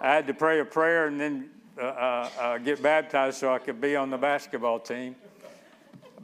I 0.00 0.14
had 0.14 0.28
to 0.28 0.34
pray 0.34 0.60
a 0.60 0.64
prayer 0.64 1.08
and 1.08 1.20
then 1.20 1.50
uh, 1.76 1.82
uh, 1.82 2.30
uh, 2.38 2.58
get 2.58 2.80
baptized 2.80 3.38
so 3.38 3.52
I 3.52 3.58
could 3.58 3.80
be 3.80 3.96
on 3.96 4.10
the 4.10 4.18
basketball 4.18 4.78
team. 4.78 5.16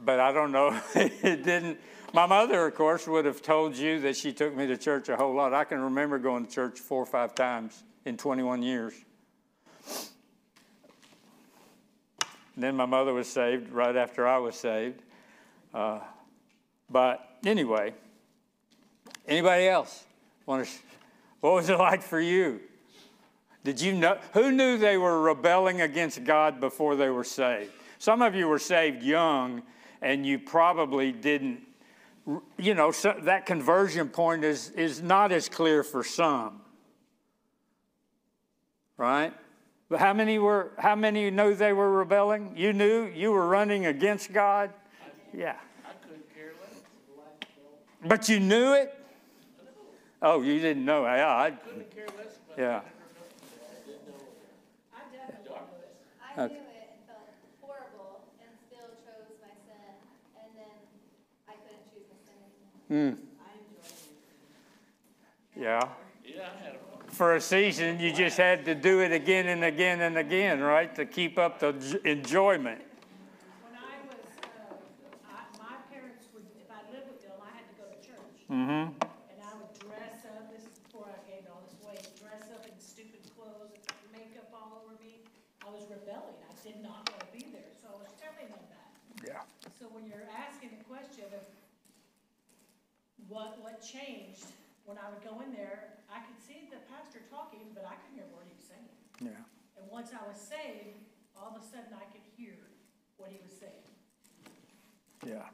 But 0.03 0.19
I 0.19 0.31
don't 0.31 0.51
know. 0.51 0.79
it 0.95 1.43
didn't. 1.43 1.79
My 2.13 2.25
mother, 2.25 2.67
of 2.67 2.75
course, 2.75 3.07
would 3.07 3.25
have 3.25 3.41
told 3.41 3.77
you 3.77 3.99
that 4.01 4.17
she 4.17 4.33
took 4.33 4.55
me 4.55 4.67
to 4.67 4.77
church 4.77 5.07
a 5.09 5.15
whole 5.15 5.33
lot. 5.33 5.53
I 5.53 5.63
can 5.63 5.79
remember 5.79 6.19
going 6.19 6.45
to 6.45 6.51
church 6.51 6.79
four 6.79 7.01
or 7.01 7.05
five 7.05 7.35
times 7.35 7.83
in 8.05 8.17
21 8.17 8.63
years. 8.63 8.93
And 12.55 12.63
then 12.63 12.75
my 12.75 12.85
mother 12.85 13.13
was 13.13 13.27
saved 13.27 13.71
right 13.71 13.95
after 13.95 14.27
I 14.27 14.37
was 14.39 14.55
saved. 14.55 15.01
Uh, 15.73 15.99
but 16.89 17.37
anyway, 17.45 17.93
anybody 19.25 19.67
else 19.67 20.03
want 20.45 20.65
to? 20.65 20.71
What 21.39 21.53
was 21.53 21.69
it 21.69 21.79
like 21.79 22.01
for 22.01 22.19
you? 22.19 22.59
Did 23.63 23.79
you 23.79 23.93
know 23.93 24.17
who 24.33 24.51
knew 24.51 24.77
they 24.77 24.97
were 24.97 25.21
rebelling 25.21 25.81
against 25.81 26.23
God 26.23 26.59
before 26.59 26.95
they 26.95 27.09
were 27.09 27.23
saved? 27.23 27.71
Some 27.99 28.21
of 28.21 28.35
you 28.35 28.47
were 28.47 28.59
saved 28.59 29.01
young, 29.01 29.61
and 30.01 30.25
you 30.25 30.39
probably 30.39 31.11
didn't. 31.11 31.61
You 32.57 32.75
know 32.75 32.91
so 32.91 33.15
that 33.23 33.45
conversion 33.45 34.09
point 34.09 34.43
is 34.43 34.69
is 34.71 35.01
not 35.01 35.31
as 35.31 35.49
clear 35.49 35.83
for 35.83 36.03
some, 36.03 36.61
right? 38.97 39.33
But 39.89 39.99
how 39.99 40.13
many 40.13 40.39
were? 40.39 40.71
How 40.77 40.95
many 40.95 41.29
knew 41.31 41.55
they 41.55 41.73
were 41.73 41.91
rebelling? 41.91 42.53
You 42.55 42.73
knew 42.73 43.07
you 43.07 43.31
were 43.31 43.47
running 43.47 43.87
against 43.87 44.31
God. 44.31 44.71
Yeah. 45.33 45.55
I 45.83 45.93
couldn't 46.07 46.33
care 46.33 46.51
less. 46.61 46.81
But 48.07 48.29
you 48.29 48.39
knew 48.39 48.73
it? 48.73 48.93
Oh, 50.21 50.41
you 50.41 50.59
didn't 50.59 50.85
know. 50.85 51.03
Yeah, 51.03 51.35
I, 51.35 51.49
Couldn't 51.51 51.89
care 51.89 52.05
less 52.15 52.37
about 52.45 52.57
yeah. 52.57 52.81
I 54.93 55.01
definitely 55.09 55.49
knew 55.49 55.81
it. 55.81 55.97
I 56.21 56.41
Okay. 56.45 56.53
knew 56.53 56.61
it 56.61 56.87
and 56.93 57.01
felt 57.09 57.25
horrible 57.59 58.21
and 58.37 58.53
still 58.69 58.93
chose 59.01 59.33
my 59.41 59.49
sin, 59.65 59.97
and 60.37 60.49
then 60.53 60.77
I 61.49 61.57
couldn't 61.57 61.89
choose 61.89 62.05
my 62.05 62.21
sin 62.91 62.97
anymore. 62.97 63.17
I 63.39 63.51
enjoyed 63.57 63.91
it. 65.55 65.61
Yeah. 65.61 65.87
Yeah, 66.25 66.47
I 66.47 66.63
had 66.63 66.75
a 66.75 67.11
For 67.11 67.35
a 67.35 67.41
season, 67.41 67.99
you 67.99 68.11
just 68.13 68.37
had 68.37 68.65
to 68.65 68.75
do 68.75 68.99
it 68.99 69.11
again 69.11 69.47
and 69.47 69.63
again 69.63 70.01
and 70.01 70.17
again, 70.17 70.59
right, 70.59 70.93
to 70.95 71.05
keep 71.05 71.39
up 71.39 71.59
the 71.59 71.71
j- 71.73 71.99
enjoyment. 72.03 72.81
When 73.63 73.75
I 73.75 73.95
was, 74.07 74.19
uh, 74.43 74.75
I, 75.27 75.43
my 75.59 75.75
parents 75.91 76.27
would, 76.33 76.43
if 76.59 76.71
I 76.71 76.83
lived 76.91 77.07
with 77.11 77.21
them, 77.23 77.35
I 77.39 77.51
had 77.55 77.67
to 77.67 77.75
go 77.79 77.85
to 77.87 77.97
church. 77.99 78.35
Mm-hmm. 78.51 78.95
And 78.95 79.39
I 79.43 79.53
would 79.59 79.71
dress 79.79 80.23
up, 80.27 80.51
this 80.51 80.63
is 80.67 80.75
before 80.87 81.07
I 81.11 81.19
gained 81.27 81.47
all 81.51 81.63
this 81.67 81.75
weight, 81.83 82.03
dress 82.19 82.47
up 82.51 82.63
in 82.67 82.75
stupid 82.79 83.23
clothes, 83.35 83.75
makeup 84.15 84.51
all 84.55 84.83
over 84.83 84.95
me. 85.03 85.23
I 85.63 85.71
was 85.71 85.83
rebelling. 85.91 86.39
I 86.47 86.55
did 86.63 86.79
not 86.83 87.07
want 87.11 87.23
to 87.23 87.31
be 87.35 87.43
there, 87.55 87.71
so 87.75 87.91
I 87.91 87.97
was 87.99 88.11
telling 88.19 88.51
them 88.51 88.63
that. 88.71 88.91
Yeah. 89.23 89.43
So 89.79 89.91
when 89.91 90.07
you're 90.07 90.27
asking 90.31 90.79
the 90.79 90.83
question 90.87 91.27
of 91.35 91.43
what, 93.31 93.57
what 93.63 93.81
changed, 93.81 94.45
when 94.85 94.97
I 94.97 95.09
would 95.09 95.23
go 95.23 95.39
in 95.41 95.53
there, 95.53 95.95
I 96.11 96.19
could 96.19 96.35
see 96.45 96.67
the 96.69 96.77
pastor 96.91 97.19
talking, 97.31 97.71
but 97.73 97.85
I 97.85 97.95
couldn't 97.95 98.19
hear 98.19 98.27
what 98.35 98.43
he 98.43 98.51
was 98.53 98.67
saying. 98.67 99.31
Yeah. 99.31 99.81
And 99.81 99.89
once 99.89 100.11
I 100.11 100.27
was 100.27 100.37
saved, 100.37 100.99
all 101.39 101.55
of 101.55 101.61
a 101.61 101.65
sudden 101.65 101.95
I 101.95 102.05
could 102.11 102.21
hear 102.37 102.57
what 103.17 103.29
he 103.31 103.39
was 103.41 103.57
saying. 103.57 103.71
Yeah. 105.25 105.47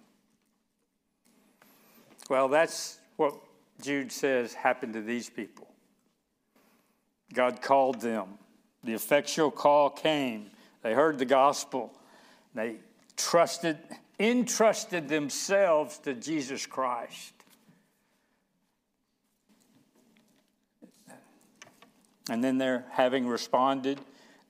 Well, 2.30 2.48
that's 2.48 3.00
what 3.16 3.36
Jude 3.82 4.12
says 4.12 4.54
happened 4.54 4.94
to 4.94 5.02
these 5.02 5.30
people. 5.30 5.68
God 7.34 7.62
called 7.62 8.02
them. 8.02 8.40
The 8.84 8.94
effectual 8.94 9.52
call 9.52 9.90
came. 9.90 10.50
They 10.82 10.94
heard 10.94 11.20
the 11.20 11.26
gospel. 11.26 11.94
They 12.56 12.78
trusted, 13.18 13.78
entrusted 14.20 15.10
themselves 15.10 16.00
to 16.00 16.14
Jesus 16.14 16.66
Christ. 16.66 17.34
And 22.30 22.44
then 22.44 22.58
they're 22.58 22.86
having 22.92 23.28
responded, 23.28 24.00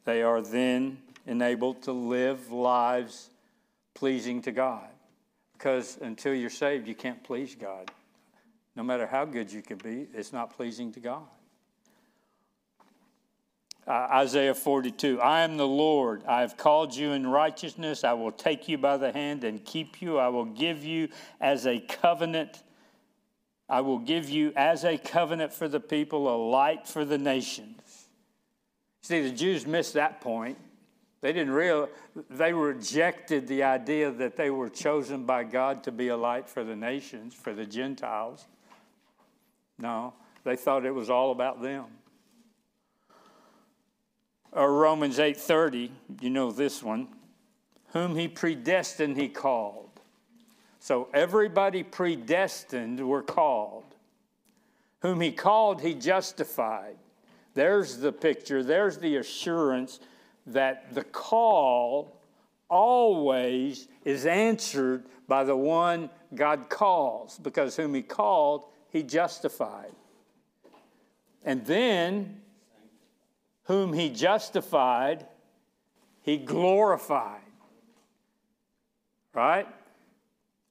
they 0.06 0.24
are 0.24 0.42
then 0.42 0.98
enabled 1.26 1.84
to 1.84 1.92
live 1.92 2.52
lives 2.52 3.30
pleasing 3.94 4.42
to 4.44 4.52
God. 4.52 4.88
Because 5.54 5.98
until 6.02 6.34
you're 6.34 6.50
saved, 6.50 6.88
you 6.88 6.96
can't 6.96 7.24
please 7.24 7.56
God. 7.56 7.92
No 8.76 8.84
matter 8.84 9.08
how 9.08 9.26
good 9.26 9.52
you 9.52 9.62
can 9.62 9.78
be, 9.78 10.08
it's 10.14 10.32
not 10.32 10.56
pleasing 10.56 10.92
to 10.94 11.00
God. 11.00 11.24
Uh, 13.88 14.08
Isaiah 14.12 14.54
42 14.54 15.22
I 15.22 15.42
am 15.42 15.56
the 15.56 15.68
Lord. 15.68 16.24
I 16.28 16.42
have 16.42 16.58
called 16.58 16.94
you 16.94 17.14
in 17.14 17.26
righteousness. 17.26 18.04
I 18.04 18.14
will 18.14 18.34
take 18.34 18.68
you 18.68 18.78
by 18.78 18.98
the 18.98 19.12
hand 19.14 19.46
and 19.46 19.64
keep 19.64 20.02
you. 20.02 20.18
I 20.18 20.28
will 20.28 20.46
give 20.46 20.84
you 20.84 21.08
as 21.40 21.66
a 21.66 21.80
covenant. 21.80 22.62
I 23.70 23.82
will 23.82 24.00
give 24.00 24.30
you 24.30 24.54
as 24.56 24.84
a 24.84 24.98
covenant 24.98 25.54
for 25.54 25.68
the 25.68 25.80
people, 25.80 26.34
a 26.34 26.38
light 26.38 26.88
for 26.88 27.04
the 27.04 27.18
nations. 27.18 28.08
See, 29.02 29.22
the 29.22 29.32
Jews 29.32 29.66
missed 29.68 29.94
that 29.94 30.22
point. 30.22 30.58
They 31.22 31.34
didn't 31.34 31.54
real 31.54 31.90
they 32.30 32.54
rejected 32.54 33.48
the 33.48 33.64
idea 33.64 34.12
that 34.12 34.36
they 34.36 34.50
were 34.50 34.70
chosen 34.70 35.26
by 35.26 35.44
God 35.44 35.84
to 35.84 35.92
be 35.92 36.10
a 36.10 36.18
light 36.18 36.48
for 36.48 36.64
the 36.64 36.76
nations, 36.76 37.34
for 37.34 37.54
the 37.54 37.66
Gentiles. 37.66 38.46
No, 39.80 40.14
they 40.44 40.56
thought 40.56 40.86
it 40.86 40.94
was 40.94 41.10
all 41.10 41.32
about 41.32 41.62
them. 41.62 41.86
Or 44.52 44.74
Romans 44.74 45.20
8:30, 45.20 45.92
you 46.22 46.30
know 46.30 46.52
this 46.52 46.82
one. 46.82 47.08
Whom 47.94 48.16
he 48.16 48.28
predestined 48.28 49.18
he 49.18 49.30
called. 49.30 49.87
So 50.88 51.10
everybody 51.14 51.84
predestined 51.84 53.06
were 53.06 53.22
called. 53.22 53.84
Whom 55.02 55.20
he 55.20 55.34
called 55.34 55.82
he 55.82 55.94
justified. 55.94 56.96
There's 57.56 57.98
the 57.98 58.14
picture, 58.14 58.64
there's 58.64 58.98
the 58.98 59.18
assurance 59.18 60.00
that 60.46 60.94
the 60.94 61.04
call 61.04 62.16
always 62.70 63.90
is 64.06 64.26
answered 64.26 65.04
by 65.28 65.44
the 65.44 65.58
one 65.58 66.10
God 66.34 66.70
calls, 66.70 67.38
because 67.38 67.76
whom 67.76 67.94
He 67.94 68.02
called, 68.02 68.64
He 68.90 69.04
justified. 69.04 69.92
And 71.44 71.66
then, 71.66 72.40
whom 73.64 73.92
He 73.92 74.10
justified, 74.10 75.26
He 76.22 76.38
glorified. 76.38 77.42
Right? 79.34 79.68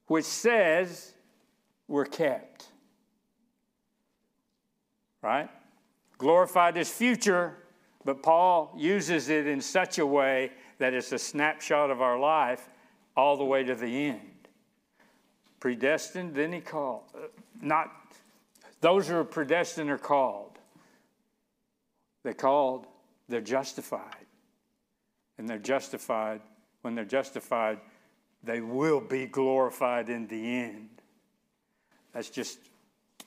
Which 0.06 0.24
says 0.24 1.12
we're 1.88 2.04
kept. 2.04 2.66
Right? 5.22 5.50
Glorified 6.18 6.76
is 6.76 6.88
future, 6.88 7.56
but 8.04 8.22
Paul 8.22 8.72
uses 8.76 9.28
it 9.28 9.46
in 9.46 9.60
such 9.60 9.98
a 9.98 10.06
way 10.06 10.52
that 10.78 10.94
it's 10.94 11.12
a 11.12 11.18
snapshot 11.18 11.90
of 11.90 12.00
our 12.00 12.18
life 12.18 12.68
all 13.16 13.36
the 13.36 13.44
way 13.44 13.64
to 13.64 13.74
the 13.74 13.86
end. 13.86 14.20
Predestined, 15.58 16.34
then 16.34 16.52
he 16.52 16.60
called. 16.60 17.04
Uh, 17.14 17.26
Not 17.60 17.90
those 18.80 19.08
who 19.08 19.16
are 19.16 19.24
predestined 19.24 19.90
are 19.90 19.98
called. 19.98 20.58
They're 22.22 22.34
called, 22.34 22.86
they're 23.28 23.40
justified. 23.40 24.26
And 25.38 25.48
they're 25.48 25.58
justified. 25.58 26.40
When 26.82 26.94
they're 26.94 27.04
justified, 27.04 27.78
they 28.46 28.60
will 28.60 29.00
be 29.00 29.26
glorified 29.26 30.08
in 30.08 30.26
the 30.28 30.56
end. 30.56 30.88
That's 32.12 32.30
just 32.30 32.58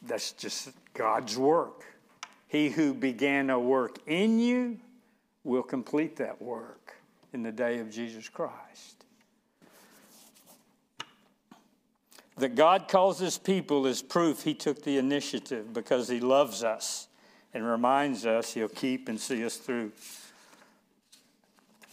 that's 0.02 0.32
just 0.32 0.70
God's 0.94 1.38
work. 1.38 1.84
He 2.48 2.70
who 2.70 2.94
began 2.94 3.50
a 3.50 3.60
work 3.60 3.98
in 4.08 4.40
you 4.40 4.80
will 5.44 5.62
complete 5.62 6.16
that 6.16 6.42
work 6.42 6.96
in 7.34 7.44
the 7.44 7.52
day 7.52 7.80
of 7.80 7.92
Jesus 7.92 8.30
Christ. 8.30 9.06
That 12.38 12.56
God 12.56 12.88
calls 12.88 13.20
his 13.20 13.38
people 13.38 13.86
is 13.86 14.02
proof 14.02 14.44
he 14.44 14.54
took 14.54 14.84
the 14.84 14.98
initiative 14.98 15.74
because 15.74 16.08
he 16.08 16.22
loves 16.22 16.64
us 16.64 17.10
and 17.54 17.66
reminds 17.66 18.26
us 18.26 18.54
he'll 18.54 18.70
keep 18.70 19.10
and 19.10 19.20
see 19.20 19.44
us 19.44 19.58
through. 19.58 19.92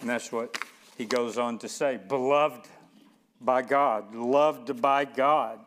And 0.00 0.08
that's 0.08 0.30
what 0.30 0.56
he 0.96 1.04
goes 1.04 1.36
on 1.36 1.58
to 1.58 1.68
say 1.68 1.98
beloved 2.08 2.68
by 3.40 3.62
God, 3.62 4.14
loved 4.14 4.80
by 4.80 5.04
God. 5.04 5.60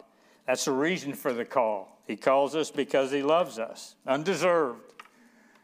That's 0.46 0.66
the 0.66 0.72
reason 0.72 1.14
for 1.14 1.34
the 1.34 1.46
call. 1.46 2.00
He 2.08 2.16
calls 2.16 2.56
us 2.56 2.72
because 2.72 3.12
he 3.12 3.22
loves 3.22 3.60
us, 3.60 3.96
undeserved. 4.08 4.82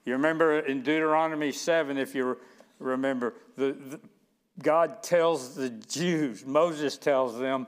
You 0.05 0.13
remember 0.13 0.59
in 0.59 0.83
Deuteronomy 0.83 1.51
7, 1.51 1.97
if 1.97 2.13
you 2.13 2.37
remember, 2.79 3.33
the, 3.57 3.73
the, 3.73 3.99
God 4.61 5.01
tells 5.01 5.55
the 5.55 5.69
Jews, 5.69 6.45
Moses 6.45 6.97
tells 6.97 7.39
them, 7.39 7.65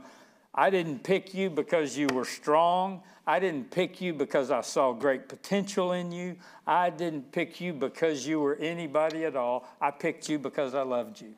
I 0.53 0.69
didn't 0.69 1.03
pick 1.03 1.33
you 1.33 1.49
because 1.49 1.97
you 1.97 2.07
were 2.07 2.25
strong. 2.25 3.03
I 3.27 3.39
didn't 3.39 3.69
pick 3.69 3.99
you 4.01 4.13
because 4.13 4.51
I 4.51 4.61
saw 4.61 4.93
great 4.93 5.27
potential 5.27 5.91
in 5.91 6.11
you. 6.11 6.35
I 6.65 6.89
didn't 6.89 7.31
pick 7.31 7.59
you 7.59 7.73
because 7.73 8.25
you 8.25 8.39
were 8.39 8.55
anybody 8.55 9.25
at 9.25 9.35
all. 9.35 9.67
I 9.81 9.91
picked 9.91 10.29
you 10.29 10.39
because 10.39 10.73
I 10.73 10.81
loved 10.81 11.21
you. 11.21 11.33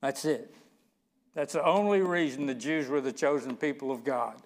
That's 0.00 0.24
it. 0.24 0.54
That's 1.34 1.52
the 1.52 1.64
only 1.64 2.00
reason 2.00 2.46
the 2.46 2.54
Jews 2.54 2.88
were 2.88 3.00
the 3.00 3.12
chosen 3.12 3.56
people 3.56 3.90
of 3.90 4.04
God. 4.04 4.36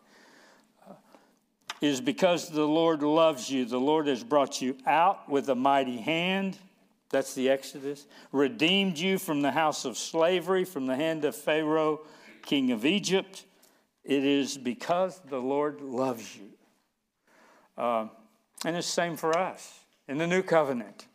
Is 1.81 2.01
because 2.01 2.49
the 2.49 2.67
Lord 2.67 3.03
loves 3.03 3.51
you. 3.51 3.65
The 3.65 3.81
Lord 3.81 4.07
has 4.07 4.25
brought 4.25 4.63
you 4.63 4.77
out 4.87 5.29
with 5.29 5.49
a 5.49 5.55
mighty 5.55 5.99
hand. 5.99 6.57
That's 7.11 7.35
the 7.35 7.51
Exodus. 7.51 8.07
Redeemed 8.33 8.99
you 8.99 9.19
from 9.19 9.43
the 9.43 9.51
house 9.51 9.85
of 9.85 9.99
slavery, 9.99 10.65
from 10.65 10.87
the 10.87 10.97
hand 10.97 11.25
of 11.25 11.37
Pharaoh, 11.37 12.01
king 12.43 12.73
of 12.73 12.85
Egypt. 12.85 13.45
It 14.05 14.25
is 14.25 14.57
because 14.57 15.21
the 15.29 15.39
Lord 15.39 15.81
loves 15.81 16.37
you. 16.37 16.51
Uh, 17.77 18.09
and 18.65 18.77
it's 18.77 18.87
the 18.87 18.93
same 18.93 19.17
for 19.17 19.37
us 19.37 19.81
in 20.09 20.19
the 20.19 20.27
new 20.27 20.43
covenant. 20.43 21.07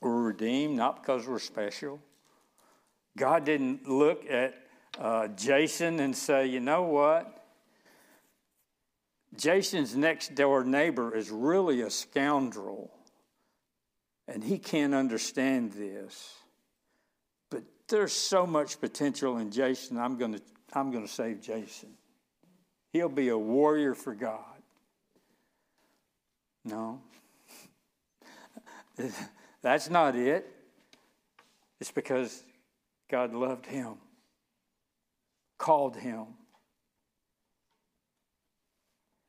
We're 0.00 0.22
redeemed 0.22 0.76
not 0.76 1.02
because 1.02 1.26
we're 1.26 1.38
special. 1.38 2.00
God 3.16 3.44
didn't 3.44 3.88
look 3.88 4.28
at 4.30 4.54
uh, 4.98 5.28
Jason 5.28 6.00
and 6.00 6.16
say, 6.16 6.46
you 6.46 6.60
know 6.60 6.82
what? 6.82 7.44
Jason's 9.36 9.94
next 9.94 10.34
door 10.34 10.64
neighbor 10.64 11.14
is 11.14 11.30
really 11.30 11.82
a 11.82 11.90
scoundrel, 11.90 12.90
and 14.26 14.42
he 14.42 14.58
can't 14.58 14.94
understand 14.94 15.72
this. 15.72 16.34
But 17.48 17.62
there's 17.88 18.12
so 18.12 18.46
much 18.46 18.80
potential 18.80 19.38
in 19.38 19.50
Jason, 19.50 19.98
I'm 19.98 20.16
going 20.18 20.34
to 20.34 20.42
I'm 20.72 20.90
going 20.92 21.04
to 21.04 21.12
save 21.12 21.40
Jason. 21.40 21.90
He'll 22.92 23.08
be 23.08 23.28
a 23.28 23.38
warrior 23.38 23.94
for 23.94 24.14
God. 24.14 24.38
No. 26.64 27.00
That's 29.62 29.90
not 29.90 30.14
it. 30.14 30.46
It's 31.80 31.90
because 31.90 32.42
God 33.10 33.34
loved 33.34 33.66
him, 33.66 33.94
called 35.58 35.96
him, 35.96 36.26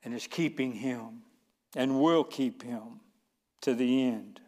and 0.04 0.14
is 0.14 0.28
keeping 0.28 0.72
him 0.72 1.24
and 1.76 2.00
will 2.00 2.24
keep 2.24 2.62
him 2.62 3.00
to 3.62 3.74
the 3.74 4.04
end. 4.04 4.40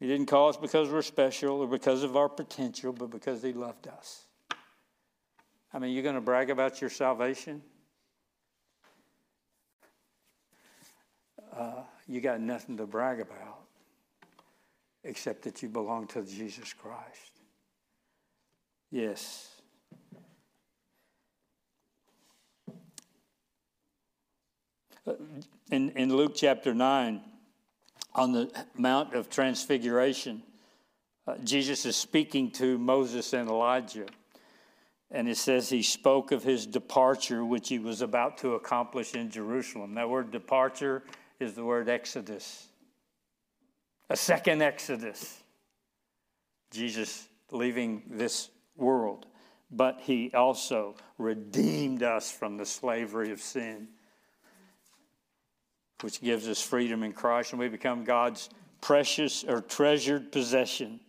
He 0.00 0.06
didn't 0.06 0.26
call 0.26 0.48
us 0.48 0.56
because 0.56 0.90
we're 0.90 1.02
special 1.02 1.60
or 1.60 1.66
because 1.66 2.02
of 2.02 2.16
our 2.16 2.28
potential, 2.28 2.92
but 2.92 3.10
because 3.10 3.42
He 3.42 3.52
loved 3.52 3.88
us. 3.88 4.26
I 5.72 5.78
mean, 5.78 5.92
you're 5.92 6.04
going 6.04 6.14
to 6.14 6.20
brag 6.20 6.50
about 6.50 6.80
your 6.80 6.90
salvation? 6.90 7.62
Uh, 11.52 11.82
you 12.06 12.20
got 12.20 12.40
nothing 12.40 12.76
to 12.76 12.86
brag 12.86 13.20
about 13.20 13.67
except 15.04 15.42
that 15.42 15.62
you 15.62 15.68
belong 15.68 16.06
to 16.08 16.22
Jesus 16.22 16.72
Christ. 16.72 17.40
Yes. 18.90 19.48
Uh, 25.06 25.14
in, 25.70 25.90
in 25.90 26.14
Luke 26.14 26.32
chapter 26.34 26.74
9, 26.74 27.20
on 28.14 28.32
the 28.32 28.50
Mount 28.76 29.14
of 29.14 29.30
Transfiguration, 29.30 30.42
uh, 31.26 31.36
Jesus 31.44 31.84
is 31.84 31.96
speaking 31.96 32.50
to 32.52 32.78
Moses 32.78 33.32
and 33.32 33.48
Elijah. 33.48 34.06
And 35.10 35.28
it 35.28 35.36
says 35.36 35.68
he 35.68 35.82
spoke 35.82 36.32
of 36.32 36.42
his 36.42 36.66
departure, 36.66 37.44
which 37.44 37.68
he 37.68 37.78
was 37.78 38.02
about 38.02 38.38
to 38.38 38.54
accomplish 38.54 39.14
in 39.14 39.30
Jerusalem. 39.30 39.94
That 39.94 40.08
word 40.08 40.30
departure 40.30 41.02
is 41.40 41.54
the 41.54 41.64
word 41.64 41.88
exodus, 41.88 42.67
a 44.08 44.16
second 44.16 44.62
exodus. 44.62 45.42
Jesus 46.70 47.28
leaving 47.50 48.02
this 48.10 48.50
world. 48.76 49.26
But 49.70 50.00
he 50.00 50.30
also 50.34 50.96
redeemed 51.18 52.02
us 52.02 52.30
from 52.30 52.56
the 52.56 52.66
slavery 52.66 53.32
of 53.32 53.40
sin 53.40 53.88
which 56.00 56.20
gives 56.20 56.48
us 56.48 56.62
freedom 56.62 57.02
in 57.02 57.12
Christ, 57.12 57.52
and 57.52 57.60
we 57.60 57.68
become 57.68 58.04
God's 58.04 58.50
precious 58.80 59.44
or 59.44 59.60
treasured 59.60 60.30
possession. 60.30 61.00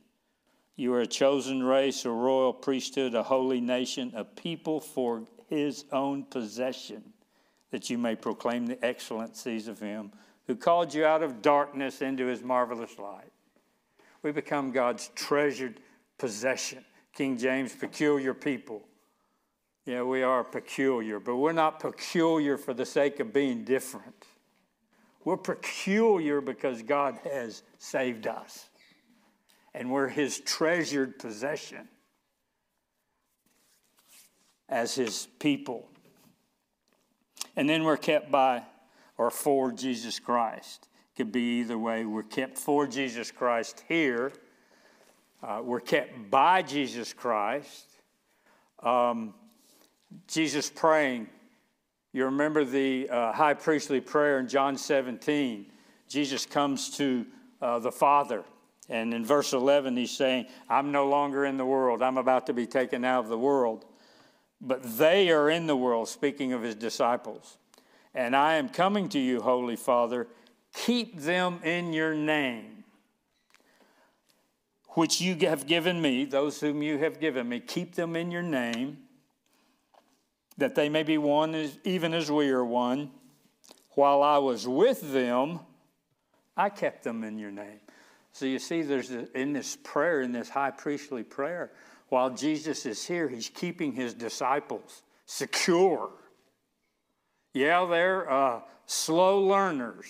You 0.76 0.94
are 0.94 1.02
a 1.02 1.08
chosen 1.08 1.62
race, 1.62 2.06
a 2.06 2.10
royal 2.10 2.54
priesthood, 2.54 3.14
a 3.14 3.24
holy 3.24 3.62
nation, 3.62 4.12
a 4.16 4.24
people 4.24 4.80
for 4.80 5.26
his 5.48 5.86
own 5.92 6.24
possession, 6.24 7.04
that 7.72 7.90
you 7.90 7.98
may 7.98 8.16
proclaim 8.16 8.66
the 8.66 8.84
excellencies 8.84 9.68
of 9.68 9.80
him 9.80 10.12
who 10.50 10.56
called 10.56 10.92
you 10.96 11.06
out 11.06 11.22
of 11.22 11.44
darkness 11.44 12.02
into 12.02 12.26
his 12.26 12.42
marvelous 12.42 12.98
light. 12.98 13.32
We 14.24 14.32
become 14.32 14.72
God's 14.72 15.12
treasured 15.14 15.80
possession. 16.18 16.84
King 17.14 17.38
James, 17.38 17.72
peculiar 17.76 18.34
people. 18.34 18.82
Yeah, 19.86 20.02
we 20.02 20.24
are 20.24 20.44
peculiar, 20.44 21.20
but 21.20 21.36
we're 21.36 21.52
not 21.52 21.80
peculiar 21.80 22.58
for 22.58 22.74
the 22.74 22.84
sake 22.84 23.20
of 23.20 23.32
being 23.32 23.64
different. 23.64 24.26
We're 25.24 25.38
peculiar 25.38 26.42
because 26.42 26.82
God 26.82 27.20
has 27.32 27.62
saved 27.78 28.26
us, 28.26 28.70
and 29.76 29.92
we're 29.92 30.08
His 30.08 30.40
treasured 30.40 31.20
possession 31.20 31.88
as 34.68 34.96
His 34.96 35.28
people. 35.38 35.88
And 37.56 37.70
then 37.70 37.84
we're 37.84 37.98
kept 37.98 38.32
by 38.32 38.64
or 39.20 39.30
for 39.30 39.72
Jesus 39.72 40.20
Christ. 40.20 40.90
It 41.14 41.18
could 41.18 41.32
be 41.32 41.60
either 41.60 41.78
way. 41.78 42.06
We're 42.06 42.24
kept 42.24 42.58
for 42.58 42.88
Jesus 42.88 43.30
Christ 43.30 43.84
here, 43.88 44.32
uh, 45.44 45.62
we're 45.64 45.80
kept 45.80 46.32
by 46.32 46.64
Jesus 46.64 47.14
Christ. 47.14 47.86
Um, 48.82 49.36
Jesus 50.28 50.72
praying 50.74 51.28
you 52.12 52.26
remember 52.26 52.66
the 52.66 53.08
uh, 53.10 53.32
high 53.32 53.54
priestly 53.54 54.02
prayer 54.02 54.40
in 54.40 54.48
John 54.48 54.78
17. 54.78 55.68
Jesus 56.08 56.46
comes 56.46 56.90
to 56.98 57.26
uh, 57.62 57.78
the 57.78 57.92
Father, 57.92 58.44
and 58.90 59.14
in 59.14 59.24
verse 59.24 59.54
11, 59.54 59.96
he's 59.96 60.12
saying, 60.12 60.48
I'm 60.68 60.92
no 60.92 61.08
longer 61.08 61.46
in 61.46 61.58
the 61.58 61.66
world. 61.66 62.02
I'm 62.02 62.18
about 62.18 62.48
to 62.48 62.54
be 62.54 62.66
taken 62.66 63.06
out 63.06 63.26
of 63.26 63.30
the 63.30 63.38
world. 63.38 63.86
But 64.60 64.98
they 64.98 65.30
are 65.30 65.52
in 65.52 65.68
the 65.68 65.76
world, 65.76 66.10
speaking 66.10 66.52
of 66.52 66.64
his 66.64 66.74
disciples. 66.74 67.58
And 68.14 68.36
I 68.36 68.56
am 68.56 68.70
coming 68.70 69.10
to 69.10 69.20
you, 69.20 69.42
Holy 69.42 69.76
Father. 69.76 70.28
Keep 70.74 71.20
them 71.20 71.60
in 71.64 71.94
your 71.94 72.14
name, 72.14 72.84
which 74.90 75.22
you 75.22 75.36
have 75.48 75.68
given 75.68 76.02
me, 76.02 76.26
those 76.26 76.60
whom 76.60 76.82
you 76.82 76.98
have 76.98 77.20
given 77.20 77.48
me. 77.48 77.60
Keep 77.60 77.96
them 77.96 78.16
in 78.16 78.32
your 78.32 78.42
name 78.42 78.98
that 80.60 80.76
they 80.76 80.90
may 80.90 81.04
be 81.04 81.18
one 81.18 81.56
as, 81.56 81.78
even 81.84 82.14
as 82.14 82.30
we 82.30 82.50
are 82.50 82.66
one. 82.66 83.12
while 83.96 84.22
I 84.22 84.38
was 84.38 84.68
with 84.68 85.12
them, 85.12 85.60
I 86.56 86.70
kept 86.70 87.04
them 87.04 87.24
in 87.24 87.38
your 87.38 87.52
name. 87.52 87.80
So 88.32 88.46
you 88.46 88.60
see, 88.60 88.82
there's 88.82 89.12
a, 89.12 89.28
in 89.38 89.54
this 89.54 89.78
prayer, 89.84 90.22
in 90.22 90.32
this 90.32 90.50
high 90.50 90.72
priestly 90.72 91.24
prayer, 91.24 91.72
while 92.10 92.30
Jesus 92.30 92.86
is 92.86 93.06
here, 93.06 93.28
he's 93.28 93.50
keeping 93.50 93.94
his 93.94 94.14
disciples 94.14 95.02
secure. 95.26 96.12
Yeah, 97.60 97.86
they're 97.88 98.32
uh, 98.32 98.62
slow 98.86 99.46
learners. 99.46 100.06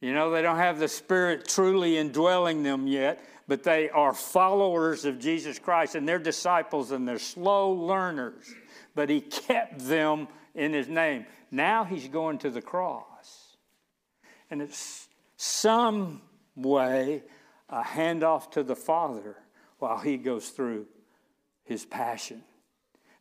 You 0.00 0.14
know, 0.14 0.30
they 0.30 0.40
don't 0.40 0.56
have 0.56 0.78
the 0.78 0.88
Spirit 0.88 1.46
truly 1.46 1.98
indwelling 1.98 2.62
them 2.62 2.86
yet, 2.86 3.22
but 3.46 3.62
they 3.62 3.90
are 3.90 4.14
followers 4.14 5.04
of 5.04 5.18
Jesus 5.18 5.58
Christ 5.58 5.96
and 5.96 6.08
they're 6.08 6.18
disciples 6.18 6.92
and 6.92 7.06
they're 7.06 7.18
slow 7.18 7.72
learners. 7.72 8.50
But 8.94 9.10
He 9.10 9.20
kept 9.20 9.80
them 9.80 10.28
in 10.54 10.72
His 10.72 10.88
name. 10.88 11.26
Now 11.50 11.84
He's 11.84 12.08
going 12.08 12.38
to 12.38 12.48
the 12.48 12.62
cross. 12.62 13.58
And 14.50 14.62
it's 14.62 15.08
some 15.36 16.22
way 16.56 17.22
a 17.68 17.82
handoff 17.82 18.50
to 18.52 18.62
the 18.62 18.76
Father 18.76 19.36
while 19.78 19.98
He 19.98 20.16
goes 20.16 20.48
through 20.48 20.86
His 21.64 21.84
passion. 21.84 22.44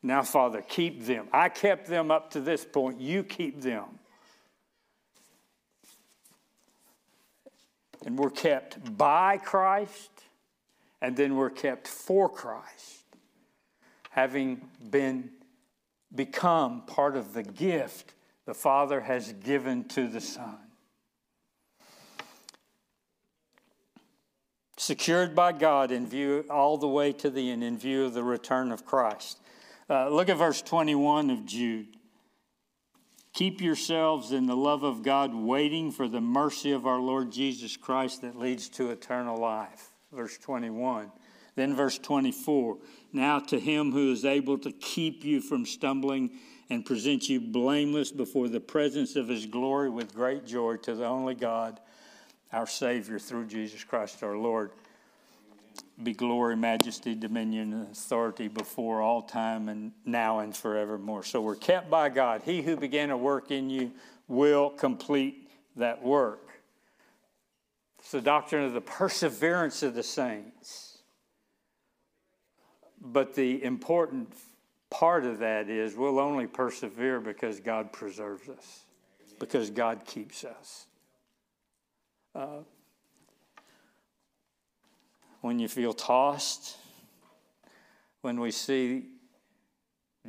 Now, 0.02 0.24
Father, 0.24 0.62
keep 0.62 1.06
them. 1.06 1.28
I 1.34 1.50
kept 1.50 1.88
them 1.88 2.10
up 2.10 2.32
to 2.32 2.42
this 2.42 2.66
point. 2.66 3.02
You 3.02 3.24
keep 3.24 3.62
them. 3.62 3.86
And 8.06 8.18
we're 8.18 8.30
kept 8.30 8.98
by 8.98 9.38
Christ, 9.38 10.10
and 11.02 11.18
then 11.18 11.36
we're 11.36 11.50
kept 11.50 11.88
for 11.88 12.30
Christ, 12.30 13.04
having 14.10 14.62
been 14.90 15.32
become 16.16 16.84
part 16.86 17.16
of 17.16 17.34
the 17.34 17.44
gift 17.44 18.14
the 18.46 18.54
Father 18.54 19.02
has 19.02 19.34
given 19.34 19.84
to 19.90 20.08
the 20.08 20.22
Son. 20.22 20.58
Secured 24.78 25.36
by 25.36 25.52
God 25.52 25.92
in 25.92 26.08
view 26.08 26.46
all 26.50 26.78
the 26.78 26.88
way 26.88 27.12
to 27.12 27.30
the 27.30 27.52
end, 27.52 27.64
in 27.64 27.78
view 27.78 28.06
of 28.06 28.14
the 28.14 28.24
return 28.24 28.72
of 28.72 28.86
Christ. 28.86 29.40
Uh, 29.90 30.08
look 30.10 30.30
at 30.30 30.38
verse 30.38 30.62
21 30.62 31.32
of 31.32 31.46
Jude. 31.46 31.88
Keep 33.34 33.62
yourselves 33.62 34.32
in 34.32 34.46
the 34.46 34.56
love 34.56 34.84
of 34.84 35.02
God, 35.02 35.34
waiting 35.34 35.92
for 35.92 36.08
the 36.08 36.22
mercy 36.22 36.72
of 36.72 36.86
our 36.86 37.00
Lord 37.00 37.32
Jesus 37.32 37.76
Christ 37.76 38.22
that 38.22 38.38
leads 38.38 38.70
to 38.70 38.92
eternal 38.92 39.38
life. 39.38 39.92
Verse 40.12 40.38
21. 40.38 41.12
Then, 41.56 41.76
verse 41.76 41.98
24. 41.98 42.78
Now, 43.14 43.40
to 43.40 43.60
him 43.60 43.92
who 43.92 44.12
is 44.12 44.26
able 44.26 44.60
to 44.60 44.72
keep 44.72 45.24
you 45.24 45.42
from 45.42 45.66
stumbling 45.66 46.32
and 46.70 46.86
present 46.86 47.28
you 47.28 47.42
blameless 47.42 48.12
before 48.12 48.48
the 48.48 48.60
presence 48.60 49.16
of 49.16 49.28
his 49.28 49.48
glory 49.48 49.90
with 49.90 50.14
great 50.14 50.46
joy, 50.46 50.78
to 50.78 50.94
the 50.94 51.06
only 51.06 51.34
God, 51.34 51.80
our 52.54 52.68
Savior, 52.68 53.18
through 53.18 53.48
Jesus 53.48 53.84
Christ 53.84 54.22
our 54.22 54.38
Lord 54.38 54.72
be 56.04 56.14
glory, 56.14 56.56
majesty, 56.56 57.14
dominion, 57.16 57.74
and 57.74 57.92
authority 57.92 58.48
before 58.48 59.02
all 59.02 59.22
time 59.22 59.68
and 59.70 59.92
now 60.06 60.40
and 60.40 60.56
forevermore. 60.56 61.24
So 61.24 61.42
we're 61.42 61.56
kept 61.56 61.90
by 61.90 62.10
God. 62.10 62.42
He 62.44 62.62
who 62.62 62.78
began 62.78 63.10
a 63.10 63.18
work 63.18 63.52
in 63.52 63.70
you 63.70 63.92
will 64.28 64.70
complete 64.70 65.50
that 65.76 66.02
work. 66.02 66.48
It's 68.00 68.12
the 68.12 68.22
doctrine 68.22 68.64
of 68.64 68.74
the 68.74 68.82
perseverance 68.82 69.84
of 69.84 69.94
the 69.94 70.04
saints. 70.04 71.00
But 73.02 73.36
the 73.36 73.64
important 73.64 74.34
part 74.90 75.26
of 75.26 75.40
that 75.40 75.70
is 75.70 75.96
we'll 75.96 76.20
only 76.20 76.48
persevere 76.48 77.20
because 77.20 77.60
God 77.60 77.92
preserves 77.92 78.48
us, 78.50 78.86
because 79.38 79.70
God 79.70 80.06
keeps 80.06 80.44
us. 80.44 80.86
Uh, 82.34 82.60
when 85.42 85.60
you 85.60 85.68
feel 85.68 85.94
tossed, 85.94 86.78
when 88.22 88.40
we 88.40 88.52
see 88.52 89.06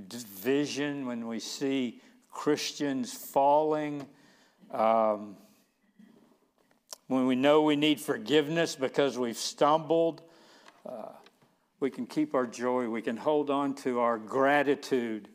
division, 0.09 1.07
when 1.07 1.27
we 1.27 1.41
see 1.41 2.01
Christians 2.31 3.13
falling, 3.13 4.07
um, 4.71 5.37
when 7.09 7.27
we 7.27 7.35
know 7.35 7.63
we 7.63 7.75
need 7.75 8.01
forgiveness 8.01 8.77
because 8.77 9.19
we've 9.19 9.37
stumbled, 9.37 10.23
uh, 10.89 11.13
we 11.81 11.91
can 11.91 12.07
keep 12.07 12.35
our 12.35 12.47
joy, 12.47 12.89
we 12.89 13.03
can 13.03 13.17
hold 13.17 13.51
on 13.51 13.75
to 13.75 13.99
our 13.99 14.17
gratitude 14.17 15.29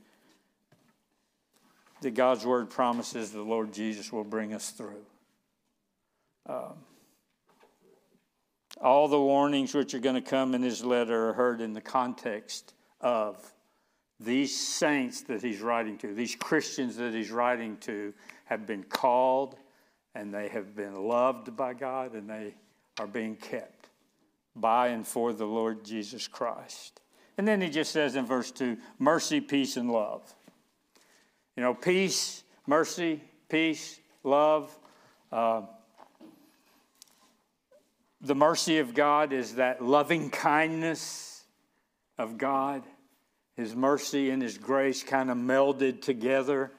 that 2.02 2.12
God's 2.12 2.46
word 2.46 2.70
promises 2.70 3.32
the 3.32 3.42
Lord 3.42 3.74
Jesus 3.74 4.12
will 4.12 4.24
bring 4.24 4.54
us 4.54 4.70
through. 4.70 5.04
Um, 6.48 6.85
all 8.82 9.08
the 9.08 9.20
warnings 9.20 9.74
which 9.74 9.94
are 9.94 10.00
going 10.00 10.16
to 10.16 10.22
come 10.22 10.54
in 10.54 10.62
his 10.62 10.84
letter 10.84 11.30
are 11.30 11.34
heard 11.34 11.62
in 11.62 11.74
the 11.74 11.82
context 11.82 12.74
of 13.02 13.54
these 14.20 14.58
saints 14.58 15.22
that 15.24 15.42
he's 15.42 15.62
writing 15.62 15.98
to, 16.00 16.14
these 16.14 16.36
Christians 16.36 16.96
that 16.98 17.14
he's 17.14 17.32
writing 17.32 17.78
to, 17.82 18.14
have 18.46 18.66
been 18.66 18.84
called 18.84 19.58
and 20.14 20.34
they 20.34 20.48
have 20.50 20.76
been 20.76 20.96
loved 20.96 21.56
by 21.56 21.74
God 21.74 22.14
and 22.14 22.30
they 22.30 22.56
are 23.00 23.08
being 23.08 23.36
kept 23.36 23.90
by 24.56 24.88
and 24.90 25.06
for 25.06 25.34
the 25.34 25.46
Lord 25.46 25.84
Jesus 25.84 26.28
Christ. 26.28 27.02
And 27.38 27.48
then 27.48 27.60
he 27.60 27.70
just 27.70 27.92
says 27.92 28.16
in 28.16 28.26
verse 28.26 28.52
2 28.52 28.78
mercy, 28.98 29.42
peace, 29.42 29.76
and 29.76 29.92
love. 29.92 30.34
You 31.58 31.64
know, 31.64 31.74
peace, 31.74 32.44
mercy, 32.66 33.22
peace, 33.50 34.00
love. 34.24 34.78
Uh, 35.32 35.64
the 38.26 38.36
mercy 38.36 38.80
of 38.80 38.96
God 38.96 39.34
is 39.34 39.56
that 39.56 39.84
loving 39.84 40.32
kindness 40.32 41.44
of 42.18 42.38
God. 42.40 42.84
His 43.56 43.76
mercy 43.76 44.32
and 44.32 44.42
His 44.42 44.58
grace 44.58 45.04
kind 45.04 45.30
of 45.30 45.38
melded 45.38 46.02
together 46.02 46.72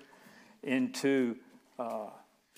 into 0.65 1.37
uh, 1.79 2.09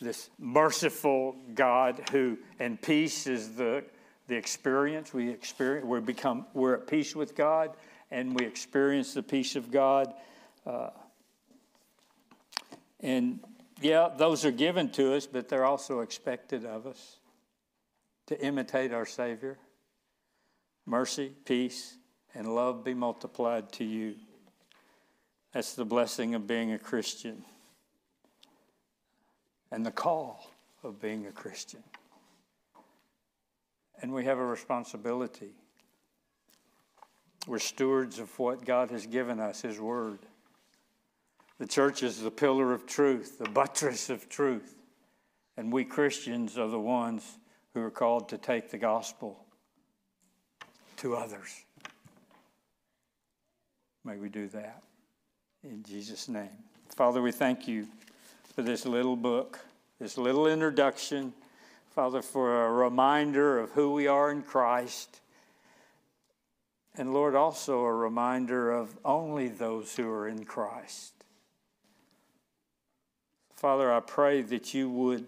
this 0.01 0.31
merciful 0.39 1.37
God 1.55 2.09
who, 2.11 2.39
and 2.59 2.81
peace 2.81 3.27
is 3.27 3.57
the, 3.57 3.85
the 4.27 4.37
experience 4.37 5.13
we 5.13 5.29
experience. 5.29 5.87
We 5.87 6.01
become, 6.01 6.47
we're 6.55 6.75
at 6.75 6.87
peace 6.87 7.15
with 7.15 7.37
God 7.37 7.77
and 8.11 8.35
we 8.35 8.47
experience 8.47 9.13
the 9.13 9.23
peace 9.23 9.55
of 9.55 9.71
God. 9.71 10.15
Uh, 10.67 10.91
and 13.01 13.41
yeah, 13.83 14.09
those 14.17 14.47
are 14.47 14.51
given 14.51 14.89
to 14.93 15.15
us, 15.15 15.27
but 15.27 15.49
they're 15.51 15.67
also 15.67 16.01
expected 16.01 16.65
of 16.65 16.87
us 16.87 17.19
to 18.29 18.41
imitate 18.45 18.93
our 18.93 19.07
Savior. 19.07 19.59
Mercy, 20.85 21.33
peace, 21.45 21.97
and 22.35 22.55
love 22.55 22.85
be 22.85 22.95
multiplied 22.95 23.73
to 23.73 23.85
you. 23.85 24.15
That's 25.53 25.75
the 25.75 25.87
blessing 25.87 26.35
of 26.35 26.47
being 26.47 26.73
a 26.73 26.79
Christian 26.79 27.43
and 29.71 29.85
the 29.85 29.91
call 29.91 30.51
of 30.83 31.01
being 31.01 31.27
a 31.27 31.33
Christian. 31.33 31.83
And 34.01 34.13
we 34.13 34.27
have 34.27 34.39
a 34.39 34.45
responsibility. 34.45 35.53
We're 37.47 37.59
stewards 37.59 38.19
of 38.19 38.39
what 38.39 38.65
God 38.65 38.91
has 38.91 39.07
given 39.07 39.41
us, 39.41 39.63
His 39.63 39.81
Word. 39.81 40.19
The 41.59 41.67
church 41.67 42.03
is 42.03 42.21
the 42.21 42.31
pillar 42.31 42.75
of 42.75 42.87
truth, 42.87 43.39
the 43.39 43.49
buttress 43.49 44.11
of 44.11 44.29
truth. 44.29 44.75
And 45.57 45.73
we 45.73 45.85
Christians 45.85 46.59
are 46.59 46.69
the 46.69 46.79
ones 46.79 47.39
who 47.79 47.87
are 47.87 47.91
called 47.91 48.29
to 48.31 48.39
take 48.39 48.71
the 48.71 48.79
gospel 48.79 49.39
to 50.97 51.15
others. 51.15 51.65
May 54.05 54.17
we 54.17 54.29
do 54.29 54.49
that 54.49 54.83
in 55.63 55.85
Jesus' 55.85 56.29
name. 56.29 56.49
Father, 56.97 57.23
we 57.23 57.31
thank 57.31 57.69
you 57.69 57.87
for 58.55 58.63
this 58.63 58.85
little 58.85 59.17
book, 59.17 59.61
this 60.01 60.19
little 60.19 60.49
introduction. 60.49 61.33
Father, 61.91 62.21
for 62.21 62.65
a 62.65 62.73
reminder 62.73 63.59
of 63.59 63.71
who 63.73 63.93
we 63.93 64.09
are 64.09 64.31
in 64.31 64.43
Christ. 64.43 65.21
And 66.97 67.13
Lord, 67.13 67.37
also 67.37 67.85
a 67.85 67.95
reminder 67.95 68.73
of 68.73 68.97
only 69.05 69.49
those 69.49 69.95
who 69.95 70.09
are 70.11 70.27
in 70.27 70.45
Christ. 70.45 71.13
Father, 73.55 73.93
I 73.93 74.01
pray 74.01 74.43
that 74.43 74.75
you 74.75 74.91
would 74.91 75.27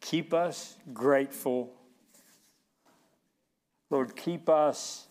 Keep 0.00 0.34
us 0.34 0.76
grateful. 0.92 1.72
Lord, 3.90 4.16
keep 4.16 4.48
us 4.48 5.06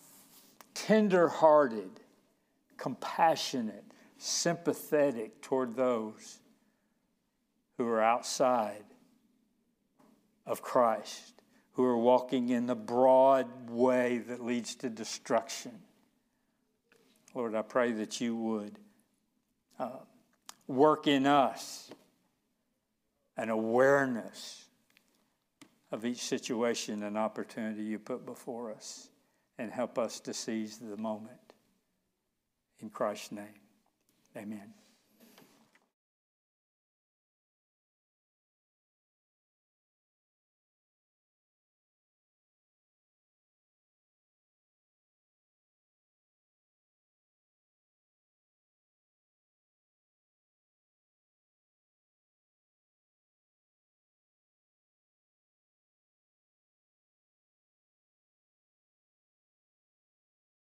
tender 0.74 1.28
hearted, 1.28 1.90
compassionate, 2.76 3.84
sympathetic 4.18 5.40
toward 5.42 5.74
those 5.74 6.38
who 7.76 7.86
are 7.86 8.02
outside 8.02 8.84
of 10.46 10.62
Christ, 10.62 11.42
who 11.72 11.84
are 11.84 11.98
walking 11.98 12.48
in 12.48 12.66
the 12.66 12.74
broad 12.74 13.68
way 13.68 14.18
that 14.18 14.44
leads 14.44 14.74
to 14.76 14.88
destruction. 14.88 15.72
Lord, 17.34 17.54
I 17.54 17.62
pray 17.62 17.92
that 17.92 18.20
you 18.20 18.36
would 18.36 18.78
uh, 19.78 19.90
work 20.66 21.06
in 21.06 21.26
us 21.26 21.90
an 23.36 23.50
awareness 23.50 24.65
of 25.92 26.04
each 26.04 26.22
situation 26.22 27.02
and 27.02 27.16
opportunity 27.16 27.82
you 27.82 27.98
put 27.98 28.26
before 28.26 28.72
us 28.72 29.08
and 29.58 29.70
help 29.70 29.98
us 29.98 30.20
to 30.20 30.34
seize 30.34 30.78
the 30.78 30.96
moment. 30.96 31.54
In 32.80 32.90
Christ's 32.90 33.32
name, 33.32 33.60
amen. 34.36 34.74